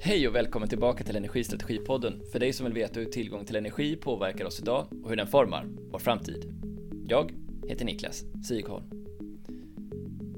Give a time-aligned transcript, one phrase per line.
[0.00, 3.96] Hej och välkommen tillbaka till Energistrategipodden för dig som vill veta hur tillgång till energi
[3.96, 6.44] påverkar oss idag och hur den formar vår framtid.
[7.08, 7.32] Jag
[7.68, 8.84] heter Niklas Sigholm.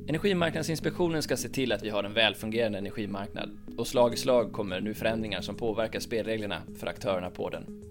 [0.09, 4.81] Energimarknadsinspektionen ska se till att vi har en välfungerande energimarknad och slag i slag kommer
[4.81, 7.83] nu förändringar som påverkar spelreglerna för aktörerna på den.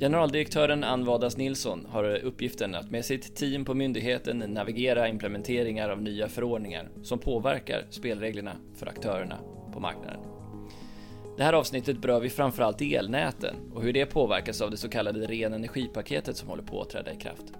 [0.00, 6.02] Generaldirektören Ann Vadas Nilsson har uppgiften att med sitt team på myndigheten navigera implementeringar av
[6.02, 9.38] nya förordningar som påverkar spelreglerna för aktörerna
[9.72, 10.20] på marknaden.
[11.42, 15.26] Det här avsnittet berör vi framförallt elnäten och hur det påverkas av det så kallade
[15.26, 17.52] ren energipaketet som håller på att träda i kraft.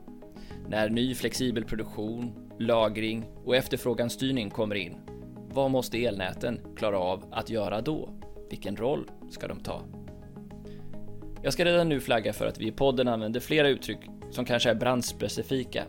[0.69, 4.97] När ny flexibel produktion, lagring och efterfråganstyrning kommer in,
[5.49, 8.09] vad måste elnäten klara av att göra då?
[8.51, 9.83] Vilken roll ska de ta?
[11.43, 14.71] Jag ska redan nu flagga för att vi i podden använder flera uttryck som kanske
[14.71, 15.85] är branschspecifika.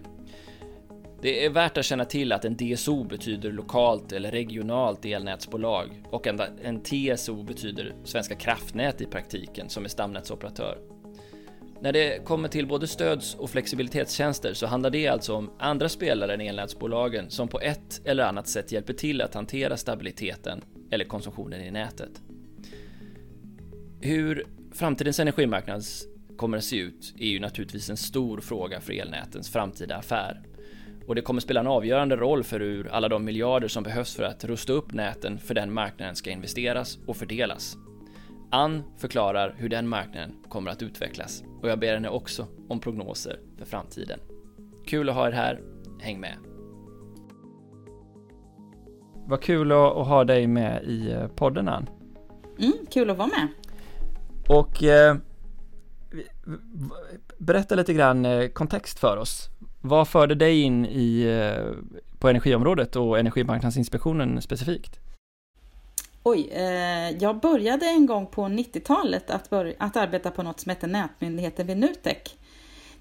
[1.23, 6.27] Det är värt att känna till att en DSO betyder lokalt eller regionalt elnätsbolag och
[6.63, 10.77] en TSO betyder Svenska kraftnät i praktiken som är stamnätsoperatör.
[11.81, 16.33] När det kommer till både stöds och flexibilitetstjänster så handlar det alltså om andra spelare
[16.33, 21.61] än elnätsbolagen som på ett eller annat sätt hjälper till att hantera stabiliteten eller konsumtionen
[21.61, 22.21] i nätet.
[24.01, 25.83] Hur framtidens energimarknad
[26.37, 30.41] kommer att se ut är ju naturligtvis en stor fråga för elnätens framtida affär.
[31.07, 34.23] Och det kommer spela en avgörande roll för hur alla de miljarder som behövs för
[34.23, 37.77] att rusta upp näten för den marknaden ska investeras och fördelas.
[38.51, 43.39] Ann förklarar hur den marknaden kommer att utvecklas och jag ber henne också om prognoser
[43.57, 44.19] för framtiden.
[44.85, 45.61] Kul att ha er här,
[45.99, 46.37] häng med!
[49.25, 51.89] Vad kul att ha dig med i eh, podden Ann.
[52.59, 53.47] Mm, kul att vara med.
[54.49, 55.15] Och eh,
[57.37, 59.49] berätta lite grann eh, kontext för oss.
[59.85, 61.73] Vad förde dig in i, eh,
[62.19, 64.99] på energiområdet och Energimarknadsinspektionen specifikt?
[66.23, 70.87] Oj, eh, jag började en gång på 90-talet att, att arbeta på något som hette
[70.87, 72.37] Nätmyndigheten vid Nutek.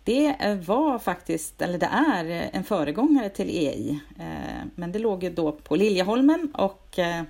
[0.04, 4.00] Det eh, var faktiskt, eller det är, eh, en föregångare till EI.
[4.19, 7.22] Eh, men det låg ju då på Liljeholmen och eh,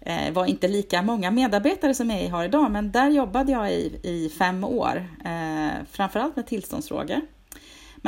[0.00, 4.00] eh, var inte lika många medarbetare som EI har idag, men där jobbade jag i,
[4.02, 7.20] i fem år, eh, framförallt med tillståndsfrågor.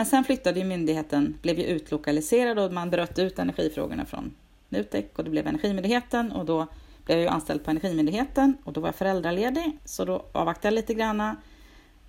[0.00, 4.34] Men sen flyttade ju myndigheten, blev ju utlokaliserad och man bröt ut energifrågorna från
[4.68, 6.66] Nutek och det blev Energimyndigheten och då
[7.04, 10.80] blev jag ju anställd på Energimyndigheten och då var jag föräldraledig så då avvaktade jag
[10.80, 11.36] lite granna.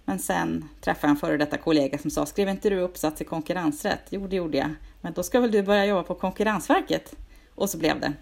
[0.06, 3.25] Men sen träffade jag en före detta kollega som sa, skrev inte du uppsats i
[3.25, 4.03] konkurrensrätt?
[4.09, 4.69] Jo, det gjorde jag.
[5.01, 7.16] Men då ska väl du börja jobba på Konkurrensverket?
[7.56, 8.13] Och så blev det.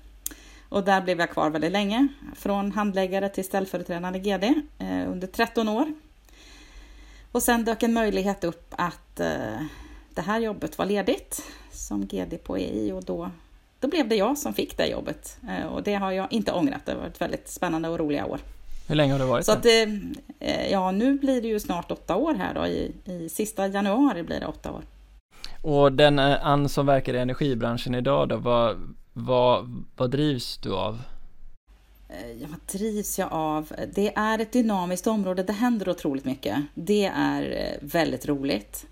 [0.70, 4.44] Och där blev jag kvar väldigt länge, från handläggare till ställföreträdande GD
[4.80, 5.94] eh, under 13 år.
[7.32, 9.62] Och sen dök en möjlighet upp att eh,
[10.14, 13.32] det här jobbet var ledigt som GD på EI och då,
[13.80, 15.38] då blev det jag som fick det jobbet.
[15.50, 18.40] Eh, och det har jag inte ångrat, det har varit väldigt spännande och roliga år.
[18.88, 19.72] Hur länge har du varit Så att, eh,
[20.40, 24.24] eh, ja, nu blir det ju snart åtta år här då, i, i sista januari
[24.24, 24.82] blir det åtta år.
[25.62, 30.74] Och den eh, Ann som verkar i energibranschen idag då, vad, vad, vad drivs du
[30.74, 31.02] av?
[32.10, 33.74] Eh, ja, vad drivs jag av?
[33.94, 36.58] Det är ett dynamiskt område, det händer otroligt mycket.
[36.74, 38.86] Det är eh, väldigt roligt.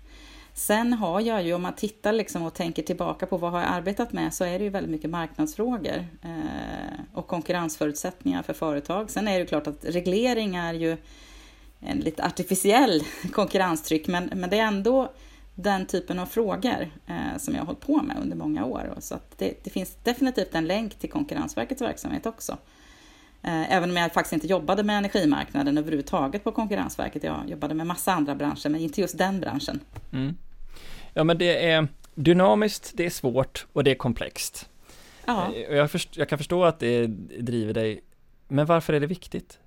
[0.54, 3.68] Sen har jag ju, om man tittar liksom och tänker tillbaka på vad har jag
[3.68, 9.10] arbetat med, så är det ju väldigt mycket marknadsfrågor eh, och konkurrensförutsättningar för företag.
[9.10, 10.96] Sen är det ju klart att reglering är ju
[11.80, 13.02] en lite artificiell
[13.32, 15.12] konkurrenstryck, men, men det är ändå
[15.54, 18.94] den typen av frågor eh, som jag har hållit på med under många år.
[18.98, 22.58] Så att det, det, finns definitivt en länk till Konkurrensverkets verksamhet också.
[23.42, 27.22] Eh, även om jag faktiskt inte jobbade med energimarknaden överhuvudtaget på Konkurrensverket.
[27.22, 29.80] Jag jobbade med massa andra branscher, men inte just den branschen.
[30.12, 30.36] Mm.
[31.14, 34.68] Ja, men det är dynamiskt, det är svårt och det är komplext.
[35.26, 35.54] Ja.
[35.54, 37.06] Eh, jag, först, jag kan förstå att det
[37.40, 38.00] driver dig,
[38.48, 39.58] men varför är det viktigt?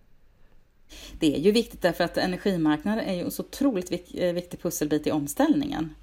[1.19, 5.07] Det är ju viktigt därför att energimarknaden är ju en så otroligt eh, viktig pusselbit
[5.07, 5.95] i omställningen.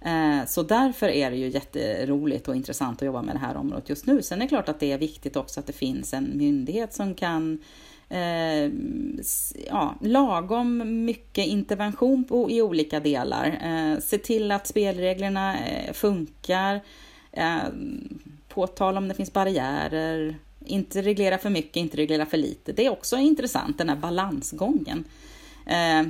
[0.00, 3.88] Eh, så därför är det ju jätteroligt och intressant att jobba med det här området
[3.88, 4.22] just nu.
[4.22, 7.14] Sen är det klart att det är viktigt också att det finns en myndighet som
[7.14, 7.58] kan
[8.08, 8.70] eh,
[9.66, 13.58] ja, lagom mycket intervention på, i olika delar.
[13.62, 16.80] Eh, se till att spelreglerna eh, funkar.
[17.32, 17.56] Eh,
[18.48, 20.38] påtala om det finns barriärer.
[20.66, 22.72] Inte reglera för mycket, inte reglera för lite.
[22.72, 25.04] Det är också intressant, den här balansgången.
[25.66, 26.02] Eh,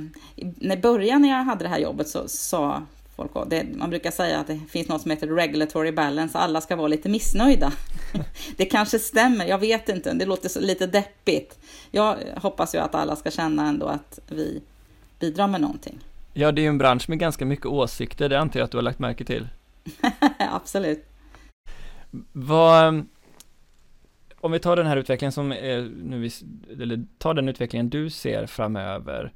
[0.73, 2.81] I början när jag hade det här jobbet så sa
[3.27, 6.75] folk det, Man brukar säga att det finns något som heter regulatory balance, alla ska
[6.75, 7.71] vara lite missnöjda.
[8.57, 11.59] det kanske stämmer, jag vet inte, det låter lite deppigt.
[11.91, 14.61] Jag hoppas ju att alla ska känna ändå att vi
[15.19, 15.99] bidrar med någonting.
[16.33, 18.77] Ja, det är ju en bransch med ganska mycket åsikter, det antar jag att du
[18.77, 19.47] har lagt märke till.
[20.39, 21.05] Absolut.
[22.31, 23.05] Vad,
[24.39, 26.29] om vi tar den här utvecklingen som är, nu
[26.81, 29.33] eller tar den utvecklingen du ser framöver.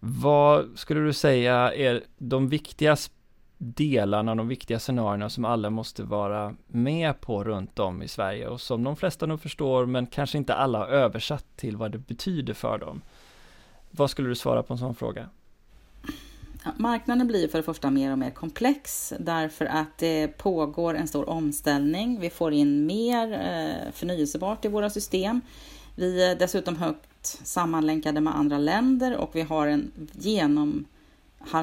[0.00, 3.14] Vad skulle du säga är de viktigaste
[3.62, 8.60] delarna, de viktiga scenarierna som alla måste vara med på runt om i Sverige och
[8.60, 12.54] som de flesta nog förstår men kanske inte alla har översatt till vad det betyder
[12.54, 13.02] för dem.
[13.90, 15.28] Vad skulle du svara på en sån fråga?
[16.76, 21.28] marknaden blir för det första mer och mer komplex därför att det pågår en stor
[21.28, 22.20] omställning.
[22.20, 25.40] Vi får in mer eh, förnyelsebart i våra system.
[25.94, 30.84] Vi är dessutom högt sammanlänkade med andra länder och vi har en genom,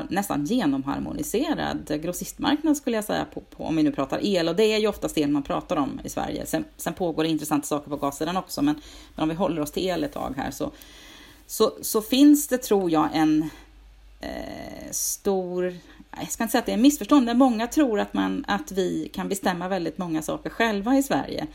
[0.09, 4.49] nästan genomharmoniserad grossistmarknad skulle jag säga, på, på, om vi nu pratar el.
[4.49, 6.45] Och det är ju oftast el man pratar om i Sverige.
[6.45, 8.81] Sen, sen pågår det intressanta saker på gassidan också, men,
[9.15, 10.71] men om vi håller oss till el ett tag här så,
[11.47, 13.49] så, så finns det, tror jag, en
[14.21, 15.75] eh, stor...
[16.19, 19.09] Jag ska inte säga att det är missförstånd, men många tror att, man, att vi
[19.13, 21.47] kan bestämma väldigt många saker själva i Sverige.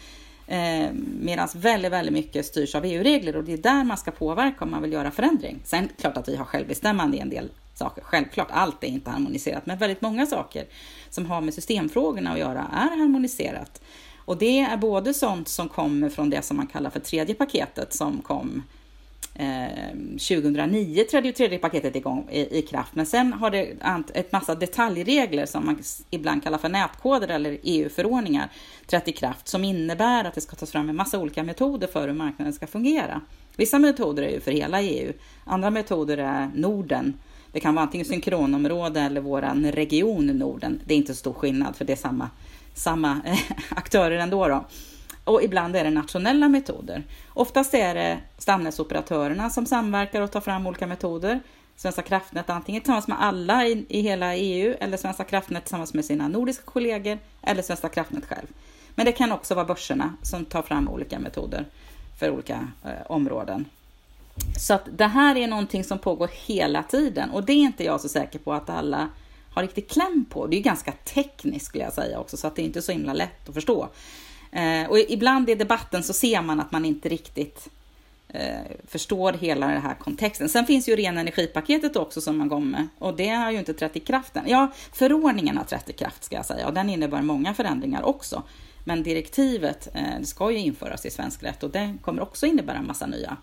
[0.47, 4.65] Eh, Medan väldigt, väldigt mycket styrs av EU-regler och det är där man ska påverka
[4.65, 5.61] om man vill göra förändring.
[5.65, 8.03] Sen klart att vi har självbestämmande i en del saker.
[8.05, 10.67] Självklart, allt är inte harmoniserat, men väldigt många saker
[11.11, 13.83] som har med systemfrågorna att göra är harmoniserat.
[14.25, 17.95] Och det är både sånt som kommer från det som man kallar för tredje paketet
[17.95, 18.63] som kom
[19.35, 23.77] 2009 trädde ju tredje paketet igång i, i kraft, men sen har det
[24.15, 28.49] ett massa detaljregler som man ibland kallar för nätkoder eller EU-förordningar
[28.87, 32.09] trätt i kraft som innebär att det ska tas fram en massa olika metoder för
[32.09, 33.21] hur marknaden ska fungera.
[33.57, 35.13] Vissa metoder är ju för hela EU,
[35.45, 37.15] andra metoder är Norden.
[37.53, 40.81] Det kan vara antingen synkronområde eller vår region Norden.
[40.85, 42.31] Det är inte så stor skillnad för det är samma,
[42.75, 43.39] samma eh,
[43.77, 44.49] aktörer ändå.
[44.49, 44.65] Då
[45.25, 47.03] och ibland är det nationella metoder.
[47.29, 51.41] Oftast är det stamnätsoperatörerna som samverkar och tar fram olika metoder.
[51.77, 56.05] Svenska kraftnät antingen tillsammans med alla i, i hela EU eller Svenska kraftnät tillsammans med
[56.05, 58.47] sina nordiska kollegor eller Svenska kraftnät själv.
[58.95, 61.65] Men det kan också vara börserna som tar fram olika metoder
[62.19, 63.65] för olika eh, områden.
[64.59, 68.01] Så att det här är någonting som pågår hela tiden och det är inte jag
[68.01, 69.09] så säker på att alla
[69.55, 70.47] har riktigt kläm på.
[70.47, 73.13] Det är ganska tekniskt skulle jag säga också, så att det är inte så himla
[73.13, 73.89] lätt att förstå.
[74.53, 77.69] Eh, och ibland i debatten så ser man att man inte riktigt
[78.29, 80.49] eh, förstår hela den här kontexten.
[80.49, 83.75] Sen finns ju ren energipaketet också som man kom med och det har ju inte
[83.75, 84.45] trätt i kraft än.
[84.47, 88.43] Ja, förordningen har trätt i kraft ska jag säga och den innebär många förändringar också.
[88.85, 92.87] Men direktivet eh, ska ju införas i svensk rätt och det kommer också innebära en
[92.87, 93.37] massa nya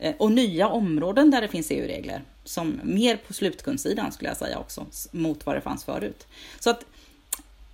[0.00, 4.58] Eh, och nya områden där det finns EU-regler som mer på slutkundssidan skulle jag säga
[4.58, 6.26] också mot vad det fanns förut.
[6.58, 6.84] Så att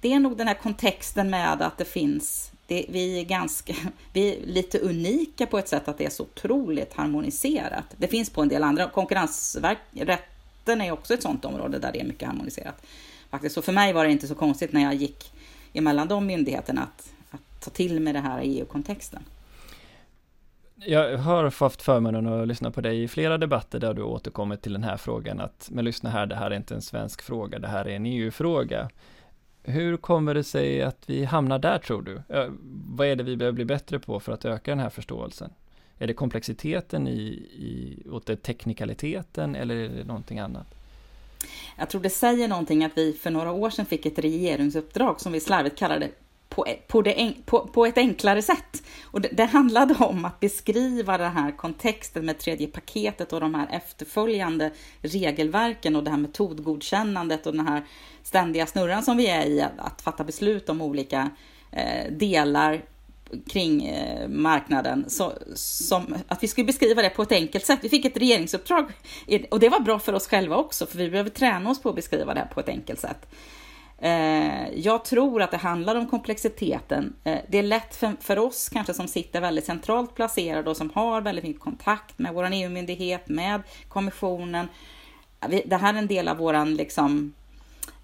[0.01, 3.75] det är nog den här kontexten med att det finns det, vi, är ganska,
[4.13, 7.85] vi är lite unika på ett sätt att det är så otroligt harmoniserat.
[7.97, 12.05] Det finns på en del andra, konkurrensrätten är också ett sådant område där det är
[12.05, 12.87] mycket harmoniserat.
[13.31, 13.55] Faktiskt.
[13.55, 15.33] Så för mig var det inte så konstigt när jag gick
[15.73, 19.23] emellan de myndigheterna att, att ta till mig det här i EU-kontexten.
[20.79, 24.73] Jag har haft förmånen att lyssna på dig i flera debatter där du återkommit till
[24.73, 27.69] den här frågan att, men lyssna här, det här är inte en svensk fråga, det
[27.69, 28.91] här är en EU-fråga.
[29.63, 32.23] Hur kommer det sig att vi hamnar där tror du?
[32.97, 35.51] Vad är det vi behöver bli bättre på för att öka den här förståelsen?
[35.99, 40.67] Är det komplexiteten i, i åt det teknikaliteten eller är det någonting annat?
[41.79, 45.33] Jag tror det säger någonting att vi för några år sedan fick ett regeringsuppdrag som
[45.33, 46.09] vi slarvigt kallade
[46.57, 48.83] på, på, det, på, på ett enklare sätt.
[49.05, 53.55] Och det, det, handlade om att beskriva den här kontexten med tredje paketet och de
[53.55, 54.71] här efterföljande
[55.03, 57.85] regelverken och det här metodgodkännandet och den här
[58.23, 61.31] ständiga snurran som vi är i att, att fatta beslut om olika
[61.73, 62.83] eh, delar
[63.47, 65.05] kring eh, marknaden.
[65.09, 67.79] Så, som, att vi skulle beskriva det på ett enkelt sätt.
[67.83, 68.93] Vi fick ett regeringsuppdrag
[69.51, 71.97] och det var bra för oss själva också, för vi behöver träna oss på att
[71.97, 73.27] beskriva det här på ett enkelt sätt.
[73.99, 77.17] Eh, jag tror att det handlar om komplexiteten.
[77.25, 80.91] Eh, det är lätt för, för oss kanske som sitter väldigt centralt placerade och som
[80.95, 84.69] har väldigt mycket kontakt med vår EU-myndighet, med kommissionen.
[85.65, 87.35] Det här är en del av våran liksom,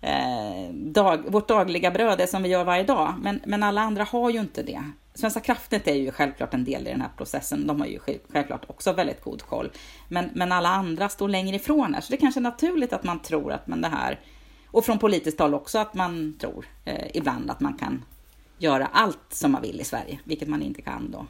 [0.01, 3.15] eh, dag, vårt dagliga bröd, det som vi gör varje dag.
[3.23, 4.83] Men, men alla andra har ju inte det.
[5.15, 7.67] Svenska kraftnät är ju självklart en del i den här processen.
[7.67, 7.99] De har ju
[8.33, 9.71] självklart också väldigt god koll.
[10.09, 13.05] Men, men alla andra står längre ifrån här, så det är kanske är naturligt att
[13.05, 14.19] man tror att men det här
[14.73, 18.05] och från politiskt håll också att man tror eh, ibland att man kan
[18.59, 21.27] göra allt som man vill i Sverige, vilket man inte kan då.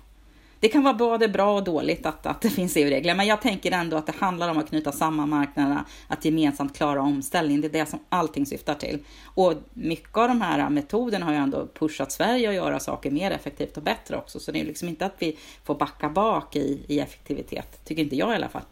[0.61, 3.73] Det kan vara både bra och dåligt att, att det finns EU-regler, men jag tänker
[3.73, 7.61] ändå att det handlar om att knyta samman marknaderna, att gemensamt klara omställningen.
[7.61, 8.99] Det är det som allting syftar till.
[9.25, 13.31] Och mycket av de här metoderna har ju ändå pushat Sverige att göra saker mer
[13.31, 16.85] effektivt och bättre också, så det är liksom inte att vi får backa bak i,
[16.89, 18.63] i effektivitet, tycker inte jag i alla fall.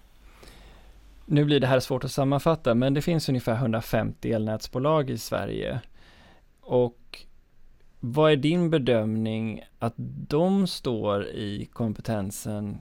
[1.33, 5.81] Nu blir det här svårt att sammanfatta, men det finns ungefär 150 elnätsbolag i Sverige.
[6.61, 7.27] Och
[8.01, 9.95] vad är din bedömning att
[10.29, 12.79] de står i kompetensen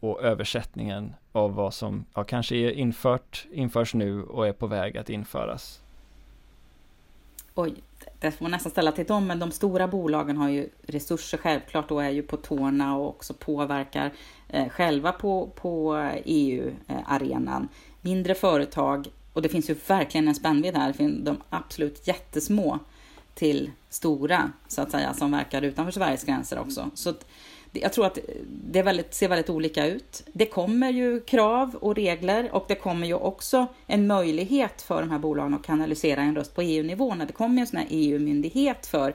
[0.00, 4.98] och översättningen av vad som ja, kanske är infört, införs nu och är på väg
[4.98, 5.83] att införas?
[7.56, 7.74] Oj,
[8.18, 11.90] det får man nästan ställa till dem, men de stora bolagen har ju resurser självklart
[11.90, 14.12] och är ju på tårna och också påverkar
[14.48, 15.94] eh, själva på, på
[16.24, 17.68] EU-arenan.
[18.00, 22.78] Mindre företag, och det finns ju verkligen en spännvidd här, de absolut jättesmå
[23.34, 26.90] till stora, så att säga, som verkar utanför Sveriges gränser också.
[26.94, 27.12] Så
[27.82, 30.22] jag tror att det väldigt, ser väldigt olika ut.
[30.32, 35.10] Det kommer ju krav och regler och det kommer ju också en möjlighet för de
[35.10, 38.86] här bolagen att kanalisera en röst på EU-nivå när det kommer en sån här EU-myndighet
[38.86, 39.14] för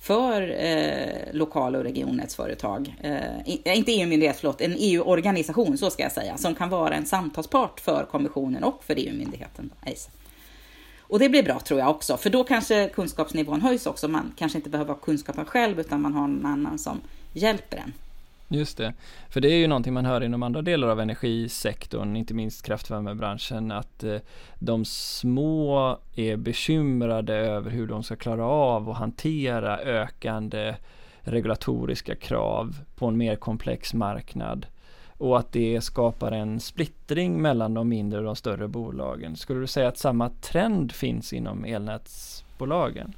[0.00, 2.94] för eh, lokala och regionnätsföretag.
[3.00, 7.06] Eh, eh, inte EU-myndighet, förlåt, en EU-organisation, så ska jag säga, som kan vara en
[7.06, 9.70] samtalspart för kommissionen och för EU-myndigheten.
[11.10, 14.08] Och det blir bra tror jag också, för då kanske kunskapsnivån höjs också.
[14.08, 17.00] Man kanske inte behöver ha kunskapen själv, utan man har någon annan som
[17.32, 17.92] hjälper en.
[18.52, 18.92] Just det,
[19.28, 23.72] för det är ju någonting man hör inom andra delar av energisektorn, inte minst kraftvärmebranschen,
[23.72, 24.16] att eh,
[24.58, 30.74] de små är bekymrade över hur de ska klara av att hantera ökande
[31.20, 34.66] regulatoriska krav på en mer komplex marknad
[35.20, 39.36] och att det skapar en splittring mellan de mindre och de större bolagen.
[39.36, 43.12] Skulle du säga att samma trend finns inom elnätsbolagen?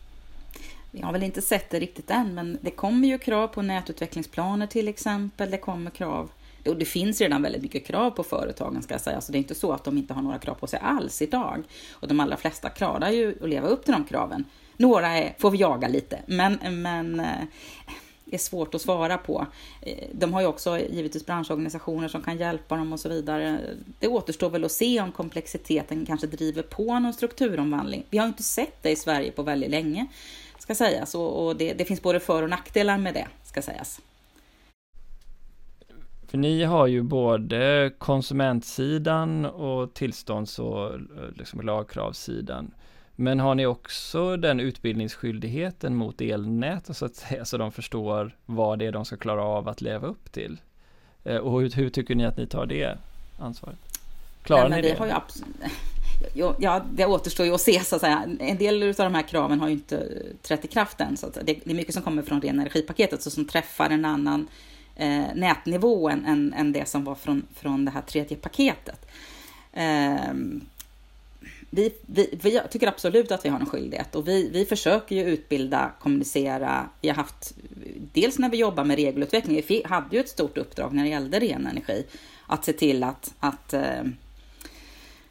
[0.90, 4.66] Vi har väl inte sett det riktigt än, men det kommer ju krav på nätutvecklingsplaner
[4.66, 5.50] till exempel.
[5.50, 6.30] Det kommer krav
[6.66, 9.40] och det finns redan väldigt mycket krav på företagen ska jag säga, så det är
[9.40, 11.62] inte så att de inte har några krav på sig alls idag.
[11.92, 14.44] Och de allra flesta klarar ju att leva upp till de kraven.
[14.76, 17.44] Några är, får vi jaga lite, men, men eh,
[18.34, 19.46] är svårt att svara på.
[19.80, 23.60] Eh, de har ju också givetvis branschorganisationer som kan hjälpa dem och så vidare.
[23.98, 28.06] Det återstår väl att se om komplexiteten kanske driver på någon strukturomvandling.
[28.10, 30.06] Vi har inte sett det i Sverige på väldigt länge
[30.62, 31.14] ska sägas.
[31.14, 34.00] Och, det, det, finns både för och nackdelar med det, ska sägas.
[36.26, 41.00] För ni har ju både konsumentsidan och tillstånds och eh,
[41.36, 42.74] liksom lagkravssidan.
[43.16, 48.78] Men har ni också den utbildningsskyldigheten mot elnät så att säga, så de förstår vad
[48.78, 50.61] det är de ska klara av att leva upp till?
[51.25, 52.99] Eh, och hur, hur tycker ni att ni tar det
[53.38, 53.78] ansvaret?
[54.42, 54.97] Klarar Nej, ni det?
[56.35, 58.25] Ju ja, det återstår ju att se så att säga.
[58.40, 60.09] En del av de här kraven har ju inte
[60.42, 61.16] trätt i kraft än.
[61.16, 64.49] Så det, är mycket som kommer från ren energipaketet så som träffar en annan
[64.97, 69.07] eh, nätnivå än, än, än, det som var från, från det här tredje paketet.
[69.73, 70.35] Eh,
[71.75, 75.23] vi, vi, vi, tycker absolut att vi har en skyldighet och vi, vi försöker ju
[75.23, 76.88] utbilda, kommunicera.
[77.00, 77.55] Vi har haft,
[78.12, 81.41] dels när vi jobbar med regelutveckling, vi hade ju ett stort uppdrag när det gällde
[81.41, 82.07] ren energi,
[82.47, 84.02] att se till att, att eh,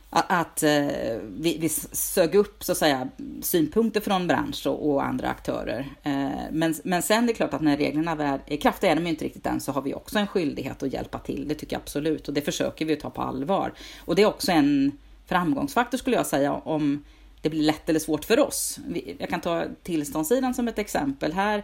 [0.10, 0.88] att eh,
[1.28, 3.10] vi, vi sög upp så att säga,
[3.42, 5.90] synpunkter från bransch och, och andra aktörer.
[6.04, 9.08] Eh, men, men sen är det klart att när reglerna är i kraft, är de
[9.08, 11.48] inte riktigt än, så har vi också en skyldighet att hjälpa till.
[11.48, 13.74] Det tycker jag absolut och det försöker vi ta på allvar.
[14.00, 14.92] Och det är också en
[15.32, 17.04] framgångsfaktor skulle jag säga om
[17.42, 18.80] det blir lätt eller svårt för oss.
[19.18, 21.34] Jag kan ta tillståndssidan som ett exempel.
[21.34, 21.64] Här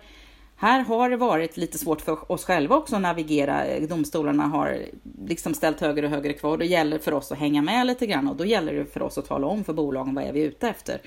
[0.59, 3.79] här har det varit lite svårt för oss själva också att navigera.
[3.79, 4.85] Domstolarna har
[5.27, 6.57] liksom ställt högre och högre krav.
[6.57, 9.17] Det gäller för oss att hänga med lite grann och då gäller det för oss
[9.17, 11.01] att tala om för bolagen vad är vi ute efter.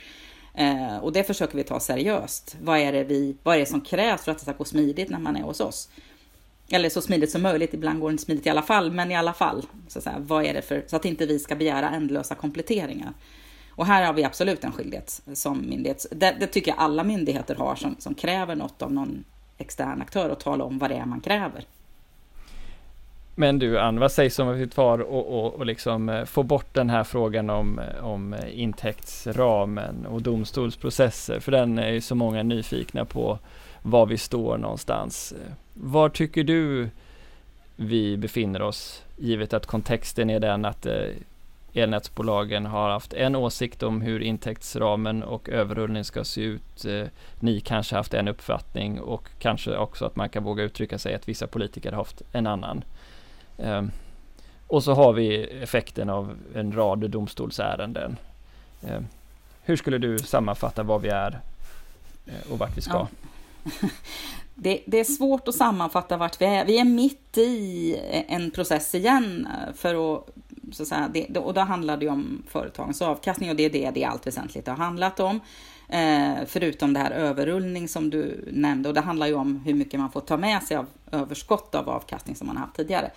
[0.55, 2.57] Eh, och det försöker vi ta seriöst.
[2.62, 5.11] Vad är, det vi, vad är det som krävs för att det ska gå smidigt
[5.11, 5.88] när man är hos oss?
[6.73, 9.17] Eller så smidigt som möjligt, ibland går det inte smidigt i alla fall, men i
[9.17, 9.67] alla fall.
[9.89, 13.12] Så att, säga, vad är det för, så att inte vi ska begära ändlösa kompletteringar.
[13.71, 16.07] Och här har vi absolut en skyldighet som myndighet.
[16.11, 19.25] Det, det tycker jag alla myndigheter har som, som kräver något av någon
[19.59, 21.65] extern aktör och tala om vad det är man kräver.
[23.35, 26.43] Men du Ann, vad sägs om att vi tar och, och, och liksom eh, får
[26.43, 32.15] bort den här frågan om, eh, om intäktsramen och domstolsprocesser, för den är ju så
[32.15, 33.39] många nyfikna på
[33.82, 35.34] var vi står någonstans.
[35.75, 36.90] Var tycker du
[37.76, 41.08] vi befinner oss, givet att kontexten är den att eh,
[41.75, 46.84] elnätsbolagen har haft en åsikt om hur intäktsramen och överrullning ska se ut.
[46.84, 47.06] Eh,
[47.40, 51.28] ni kanske haft en uppfattning och kanske också att man kan våga uttrycka sig att
[51.28, 52.84] vissa politiker har haft en annan.
[53.58, 53.90] Ehm,
[54.66, 58.16] och så har vi effekten av en rad domstolsärenden.
[58.88, 59.06] Ehm,
[59.62, 61.40] hur skulle du sammanfatta var vi är
[62.26, 62.92] eh, och vart vi ska?
[62.92, 63.08] Ja.
[64.62, 66.64] Det, det, är svårt att sammanfatta vart vi är.
[66.64, 67.97] Vi är mitt i
[68.29, 70.29] en process igen för att
[70.73, 73.90] så att säga, det, och då handlar det om företagens avkastning och det är det
[73.90, 75.40] det i allt väsentligt har handlat om.
[75.88, 80.00] Eh, förutom det här överrullning som du nämnde och det handlar ju om hur mycket
[80.00, 83.11] man får ta med sig av överskott av avkastning som man haft tidigare.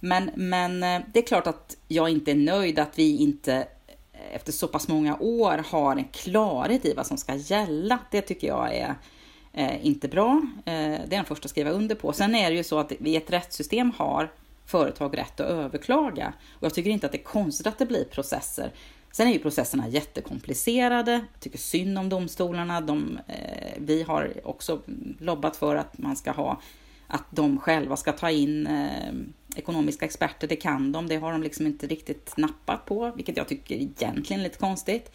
[0.00, 3.54] Men, men eh, det är klart att jag inte är nöjd att vi inte
[4.12, 7.98] eh, efter så pass många år har en klarhet i vad som ska gälla.
[8.10, 8.94] Det tycker jag är
[9.52, 10.42] eh, inte bra.
[10.64, 12.12] Eh, det är den första att skriva under på.
[12.12, 14.30] Sen är det ju så att vi i ett rättssystem har
[14.66, 16.32] företag rätt att överklaga.
[16.52, 18.72] Och jag tycker inte att det är konstigt att det blir processer.
[19.12, 21.12] Sen är ju processerna jättekomplicerade.
[21.12, 22.80] Jag tycker synd om domstolarna.
[22.80, 24.80] De, eh, vi har också
[25.18, 26.60] lobbat för att man ska ha
[27.06, 29.12] att de själva ska ta in eh,
[29.56, 30.48] ekonomiska experter.
[30.48, 31.08] Det kan de.
[31.08, 35.12] Det har de liksom inte riktigt nappat på, vilket jag tycker egentligen är lite konstigt.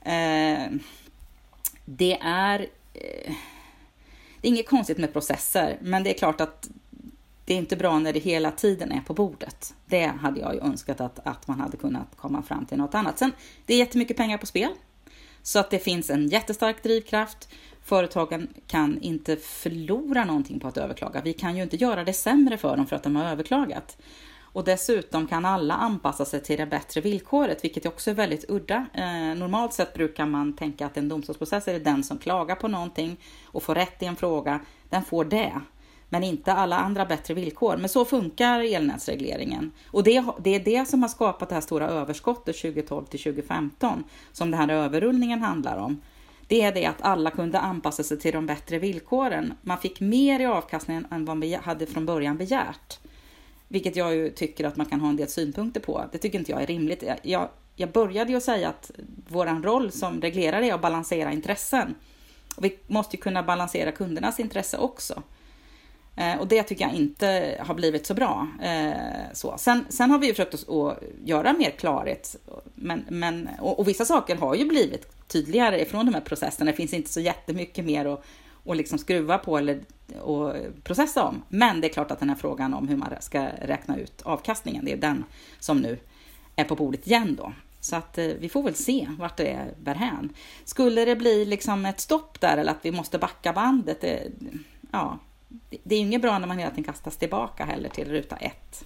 [0.00, 0.70] Eh,
[1.84, 2.66] det är...
[2.94, 3.34] Eh,
[4.44, 6.68] det är inget konstigt med processer, men det är klart att
[7.44, 9.74] det är inte bra när det hela tiden är på bordet.
[9.86, 13.18] Det hade jag ju önskat att, att man hade kunnat komma fram till något annat.
[13.18, 13.32] Sen,
[13.66, 14.70] det är jättemycket pengar på spel.
[15.42, 17.48] Så att det finns en jättestark drivkraft.
[17.84, 21.20] Företagen kan inte förlora någonting på att överklaga.
[21.22, 23.96] Vi kan ju inte göra det sämre för dem för att de har överklagat.
[24.54, 28.86] Och dessutom kan alla anpassa sig till det bättre villkoret, vilket också är väldigt udda.
[28.94, 33.16] Eh, normalt sett brukar man tänka att en domstolsprocess är den som klagar på någonting
[33.46, 35.52] och får rätt i en fråga, den får det
[36.08, 37.76] men inte alla andra bättre villkor.
[37.76, 39.72] Men så funkar elnätsregleringen.
[39.90, 44.04] Och det, det är det som har skapat det här stora överskottet 2012 till 2015,
[44.32, 46.00] som den här överrullningen handlar om.
[46.46, 49.54] Det är det att alla kunde anpassa sig till de bättre villkoren.
[49.62, 52.98] Man fick mer i avkastningen än vad man hade från början begärt.
[53.68, 56.04] Vilket jag ju tycker att man kan ha en del synpunkter på.
[56.12, 57.04] Det tycker inte jag är rimligt.
[57.22, 58.90] Jag, jag började ju säga att
[59.28, 61.94] vår roll som reglerare är att balansera intressen.
[62.56, 65.22] Och vi måste ju kunna balansera kundernas intresse också.
[66.16, 68.48] Eh, och det tycker jag inte har blivit så bra.
[68.62, 68.92] Eh,
[69.32, 69.54] så.
[69.58, 72.36] Sen, sen har vi ju försökt att göra mer klarhet.
[72.74, 76.70] Men, men, och, och, vissa saker har ju blivit tydligare ifrån de här processerna.
[76.70, 78.24] Det finns inte så jättemycket mer att,
[78.64, 79.80] och liksom skruva på eller
[80.20, 81.42] och processa om.
[81.48, 84.84] Men det är klart att den här frågan om hur man ska räkna ut avkastningen,
[84.84, 85.24] det är den
[85.58, 85.98] som nu
[86.56, 87.52] är på bordet igen då.
[87.80, 90.32] Så att eh, vi får väl se vart det bär hän.
[90.64, 94.32] Skulle det bli liksom ett stopp där eller att vi måste backa bandet, det,
[94.90, 95.18] ja,
[95.84, 98.84] det är inget bra när man hela tiden kastas tillbaka heller till ruta ett.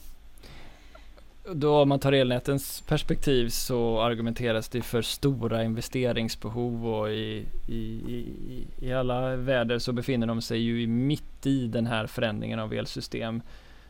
[1.54, 7.78] Då om man tar elnätens perspektiv så argumenteras det för stora investeringsbehov och i, i,
[7.78, 12.72] i, i alla väder så befinner de sig ju mitt i den här förändringen av
[12.72, 13.42] elsystem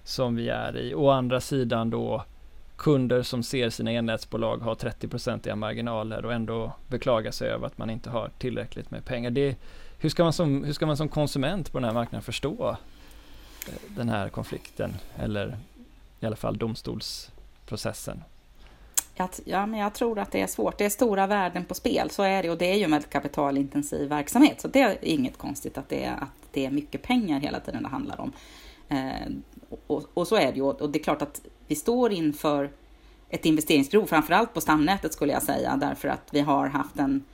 [0.05, 0.95] som vi är i.
[0.95, 2.25] Å andra sidan då
[2.77, 7.91] kunder som ser sina elnätsbolag ha 30-procentiga marginaler och ändå beklagar sig över att man
[7.91, 9.31] inte har tillräckligt med pengar.
[9.31, 9.57] Det,
[9.99, 12.77] hur, ska man som, hur ska man som konsument på den här marknaden förstå
[13.89, 15.57] den här konflikten eller
[16.21, 17.31] i alla fall domstols
[17.69, 18.25] processen?
[19.45, 20.79] Ja, men jag tror att det är svårt.
[20.79, 22.51] Det är stora värden på spel, så är det.
[22.51, 24.61] Och det är ju en väldigt kapitalintensiv verksamhet.
[24.61, 27.83] Så det är inget konstigt att det är, att det är mycket pengar hela tiden
[27.83, 28.33] det handlar om.
[28.89, 29.33] Eh,
[29.87, 30.63] och, och, så är det ju.
[30.63, 32.71] Och det är klart att vi står inför
[33.29, 37.25] ett investeringsbehov, framförallt på stamnätet skulle jag säga, därför att vi har haft en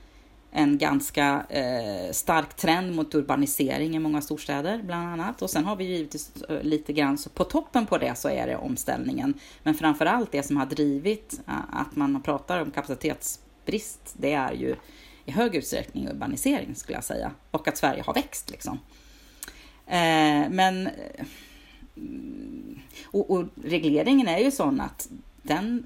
[0.57, 5.41] en ganska eh, stark trend mot urbanisering i många storstäder bland annat.
[5.41, 8.47] Och sen har vi givetvis eh, lite grann så på toppen på det så är
[8.47, 9.33] det omställningen.
[9.63, 14.53] Men framför allt det som har drivit eh, att man pratar om kapacitetsbrist, det är
[14.53, 14.75] ju
[15.25, 17.31] i hög utsträckning urbanisering skulle jag säga.
[17.51, 18.79] Och att Sverige har växt liksom.
[19.87, 21.25] Eh, men eh,
[23.05, 25.09] och, och, regleringen är ju sån att
[25.41, 25.85] den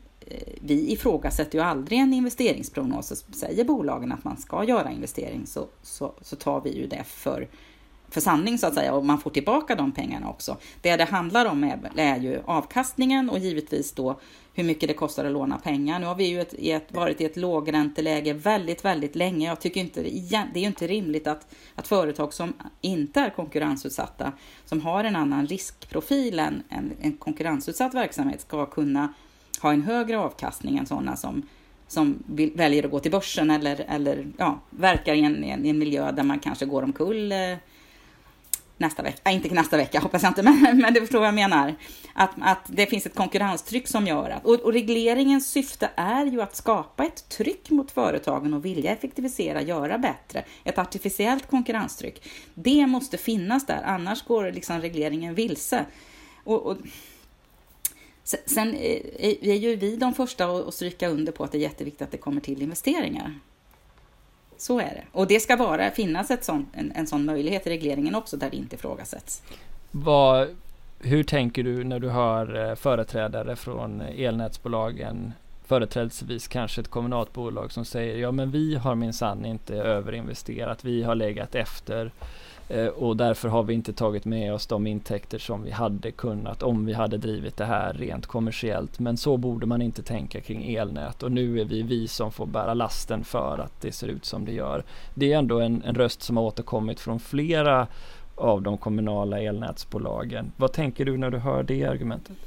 [0.61, 3.25] vi ifrågasätter ju aldrig en investeringsprognos.
[3.31, 7.47] Säger bolagen att man ska göra investering så, så, så tar vi ju det för,
[8.09, 10.57] för sanning så att säga och man får tillbaka de pengarna också.
[10.81, 14.19] Det det handlar om är, är ju avkastningen och givetvis då
[14.53, 15.99] hur mycket det kostar att låna pengar.
[15.99, 19.47] Nu har vi ju ett, ett, varit i ett lågränteläge väldigt, väldigt länge.
[19.47, 24.31] Jag tycker inte, det är ju inte rimligt att, att företag som inte är konkurrensutsatta,
[24.65, 29.13] som har en annan riskprofil än en, en konkurrensutsatt verksamhet, ska kunna
[29.61, 31.43] ha en högre avkastning än sådana som,
[31.87, 35.79] som vill, väljer att gå till börsen eller, eller ja, verkar i en, i en
[35.79, 37.57] miljö där man kanske går omkull eh,
[38.79, 41.35] nästa vecka, äh, inte nästa vecka hoppas jag inte, men, men du förstår vad jag
[41.35, 41.75] menar.
[42.13, 46.41] Att, att det finns ett konkurrenstryck som gör att, och, och regleringens syfte är ju
[46.41, 52.29] att skapa ett tryck mot företagen och vilja effektivisera, göra bättre, ett artificiellt konkurrenstryck.
[52.53, 55.85] Det måste finnas där, annars går liksom regleringen vilse.
[56.43, 56.77] Och, och
[58.45, 59.01] Sen eh,
[59.41, 62.17] är ju vi de första att stryka under på att det är jätteviktigt att det
[62.17, 63.39] kommer till investeringar.
[64.57, 65.03] Så är det.
[65.11, 68.49] Och det ska vara, finnas ett sånt, en, en sån möjlighet i regleringen också där
[68.49, 69.43] det inte ifrågasätts.
[69.91, 70.47] Vad,
[70.99, 75.33] hur tänker du när du hör eh, företrädare från elnätsbolagen,
[75.65, 81.03] företrädesvis kanske ett kommunalt bolag som säger ja men vi har minsann inte överinvesterat, vi
[81.03, 82.11] har legat efter
[82.69, 86.63] Eh, och därför har vi inte tagit med oss de intäkter som vi hade kunnat
[86.63, 88.99] om vi hade drivit det här rent kommersiellt.
[88.99, 92.45] Men så borde man inte tänka kring elnät och nu är vi vi som får
[92.45, 94.83] bära lasten för att det ser ut som det gör.
[95.13, 97.87] Det är ändå en, en röst som har återkommit från flera
[98.35, 100.51] av de kommunala elnätsbolagen.
[100.57, 102.37] Vad tänker du när du hör det argumentet?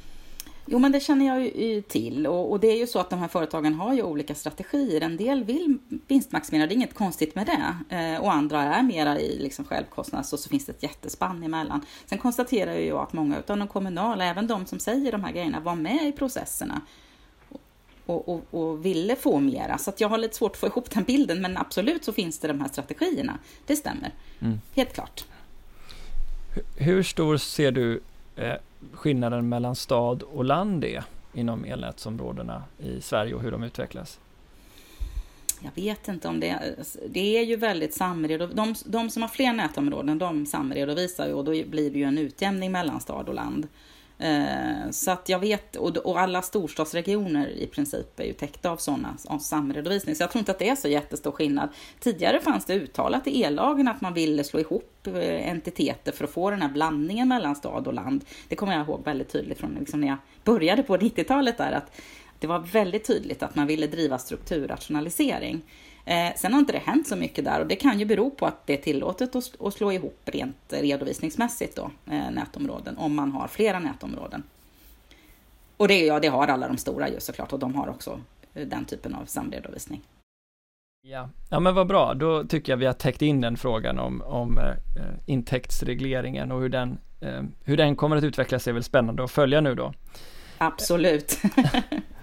[0.73, 3.19] Jo, men det känner jag ju till och, och, det är ju så att de
[3.19, 5.01] här företagen har ju olika strategier.
[5.01, 7.97] En del vill vinstmaximera, det är inget konstigt med det.
[7.97, 11.81] Eh, och andra är mera i liksom självkostnads och så finns det ett jättespann emellan.
[12.07, 15.61] Sen konstaterar jag att många av de kommunala, även de som säger de här grejerna,
[15.61, 16.81] var med i processerna
[18.07, 19.79] och, och, och ville få mera.
[19.79, 22.49] Så jag har lite svårt att få ihop den bilden, men absolut så finns det
[22.49, 23.39] de här strategierna.
[23.67, 24.61] Det stämmer, mm.
[24.75, 25.25] helt klart.
[26.77, 28.01] Hur stor ser du
[28.37, 28.55] eh,
[28.93, 34.19] skillnaden mellan stad och land är inom elnätsområdena i Sverige och hur de utvecklas?
[35.61, 36.77] Jag vet inte om det
[37.09, 38.57] Det är ju väldigt samredovisat.
[38.57, 42.19] De, de som har fler nätområden, de samredovisar ju och då blir det ju en
[42.19, 43.69] utjämning mellan stad och land.
[44.23, 49.17] Eh, så att jag vet, och alla storstadsregioner i princip är ju täckta av sådana
[49.27, 50.17] av samredovisning.
[50.17, 51.69] Så jag tror inte att det är så jättestor skillnad.
[52.01, 56.31] Tidigare fanns det uttalat i ellagen att man ville slå ihop eh, entiteter för att
[56.31, 58.25] få den här blandningen mellan stad och land.
[58.49, 61.93] Det kommer jag ihåg väldigt tydligt från liksom när jag började på 90-talet där, att
[62.39, 65.63] det var väldigt tydligt att man ville driva strukturrationalisering.
[66.05, 68.47] Eh, sen har inte det hänt så mycket där och det kan ju bero på
[68.47, 73.33] att det är tillåtet att, att slå ihop rent redovisningsmässigt då, eh, nätområden, om man
[73.33, 74.43] har flera nätområden.
[75.77, 78.21] Och det, ja, det har alla de stora ju såklart och de har också
[78.55, 80.03] eh, den typen av samredovisning.
[81.05, 81.29] Ja.
[81.51, 82.15] ja, men vad bra.
[82.15, 84.75] Då tycker jag vi har täckt in den frågan om, om eh,
[85.27, 89.61] intäktsregleringen och hur den, eh, hur den kommer att utvecklas är väl spännande att följa
[89.61, 89.95] nu då.
[90.59, 91.39] Absolut.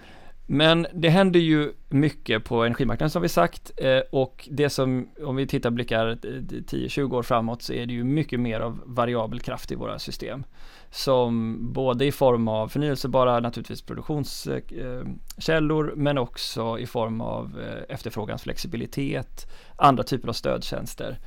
[0.51, 5.35] Men det händer ju mycket på energimarknaden som vi sagt eh, och det som, om
[5.35, 9.71] vi tittar blickar 10-20 år framåt så är det ju mycket mer av variabel kraft
[9.71, 10.43] i våra system.
[10.91, 17.95] Som både i form av förnyelsebara naturligtvis produktionskällor eh, men också i form av eh,
[17.95, 21.17] efterfrågans flexibilitet, andra typer av stödtjänster.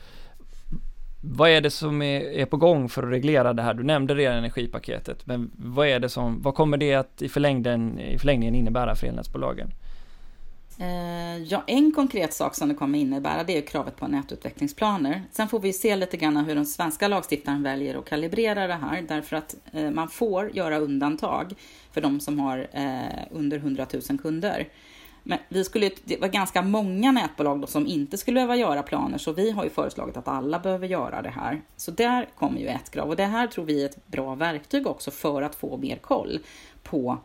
[1.24, 3.74] Vad är det som är, är, på gång för att reglera det här?
[3.74, 7.98] Du nämnde redan energipaketet, men vad är det som, vad kommer det att i, förlängden,
[7.98, 9.70] i förlängningen innebära för elnätsbolagen?
[10.78, 15.22] Eh, ja, en konkret sak som det kommer innebära det är kravet på nätutvecklingsplaner.
[15.32, 19.02] Sen får vi se lite grann hur den svenska lagstiftaren väljer att kalibrera det här
[19.02, 21.52] därför att eh, man får göra undantag
[21.92, 24.68] för de som har eh, under 100 000 kunder.
[25.22, 29.18] Men vi skulle, det var ganska många nätbolag då som inte skulle behöva göra planer,
[29.18, 31.62] så vi har ju föreslagit att alla behöver göra det här.
[31.76, 34.86] Så där kommer ju ett krav och det här tror vi är ett bra verktyg
[34.86, 36.38] också för att få mer koll
[36.82, 37.18] på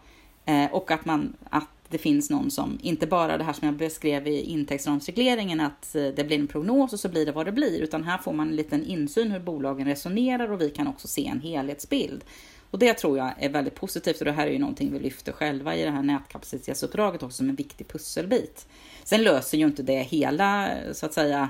[0.45, 3.75] eh, och att man att det finns någon som, inte bara det här som jag
[3.75, 7.51] beskrev i intäktsramsregleringen, att eh, det blir en prognos och så blir det vad det
[7.51, 11.07] blir, utan här får man en liten insyn hur bolagen resonerar och vi kan också
[11.07, 12.23] se en helhetsbild.
[12.71, 15.31] Och det tror jag är väldigt positivt och det här är ju någonting vi lyfter
[15.31, 18.67] själva i det här nätkapacitetsuppdraget också som en viktig pusselbit.
[19.03, 21.49] Sen löser ju inte det hela, så att säga,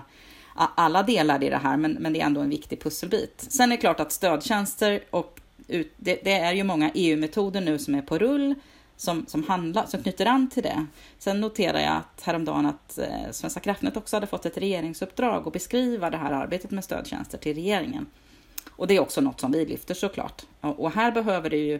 [0.55, 3.45] alla delar i det här, men, men det är ändå en viktig pusselbit.
[3.49, 7.79] Sen är det klart att stödtjänster och ut, det, det är ju många EU-metoder nu
[7.79, 8.55] som är på rull
[8.97, 10.85] som, som, handla, som knyter an till det.
[11.17, 15.53] Sen noterar jag att häromdagen att eh, Svenska kraftnät också hade fått ett regeringsuppdrag att
[15.53, 18.05] beskriva det här arbetet med stödtjänster till regeringen.
[18.77, 20.41] Och det är också något som vi lyfter såklart.
[20.61, 21.73] Och här behöver det ju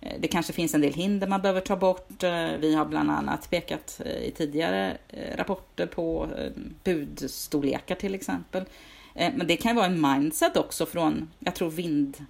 [0.00, 2.22] eh, det kanske finns en del hinder man behöver ta bort.
[2.22, 4.96] Eh, vi har bland annat pekat eh, i tidigare
[5.36, 6.28] rapporter på
[6.84, 8.64] budstorlekar till exempel.
[9.14, 12.24] Men det kan vara en mindset också från, jag tror vind,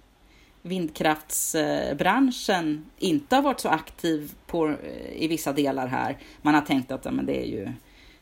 [0.61, 4.75] vindkraftsbranschen inte har varit så aktiv på,
[5.15, 6.17] i vissa delar här.
[6.41, 7.69] Man har tänkt att ja, men det är ju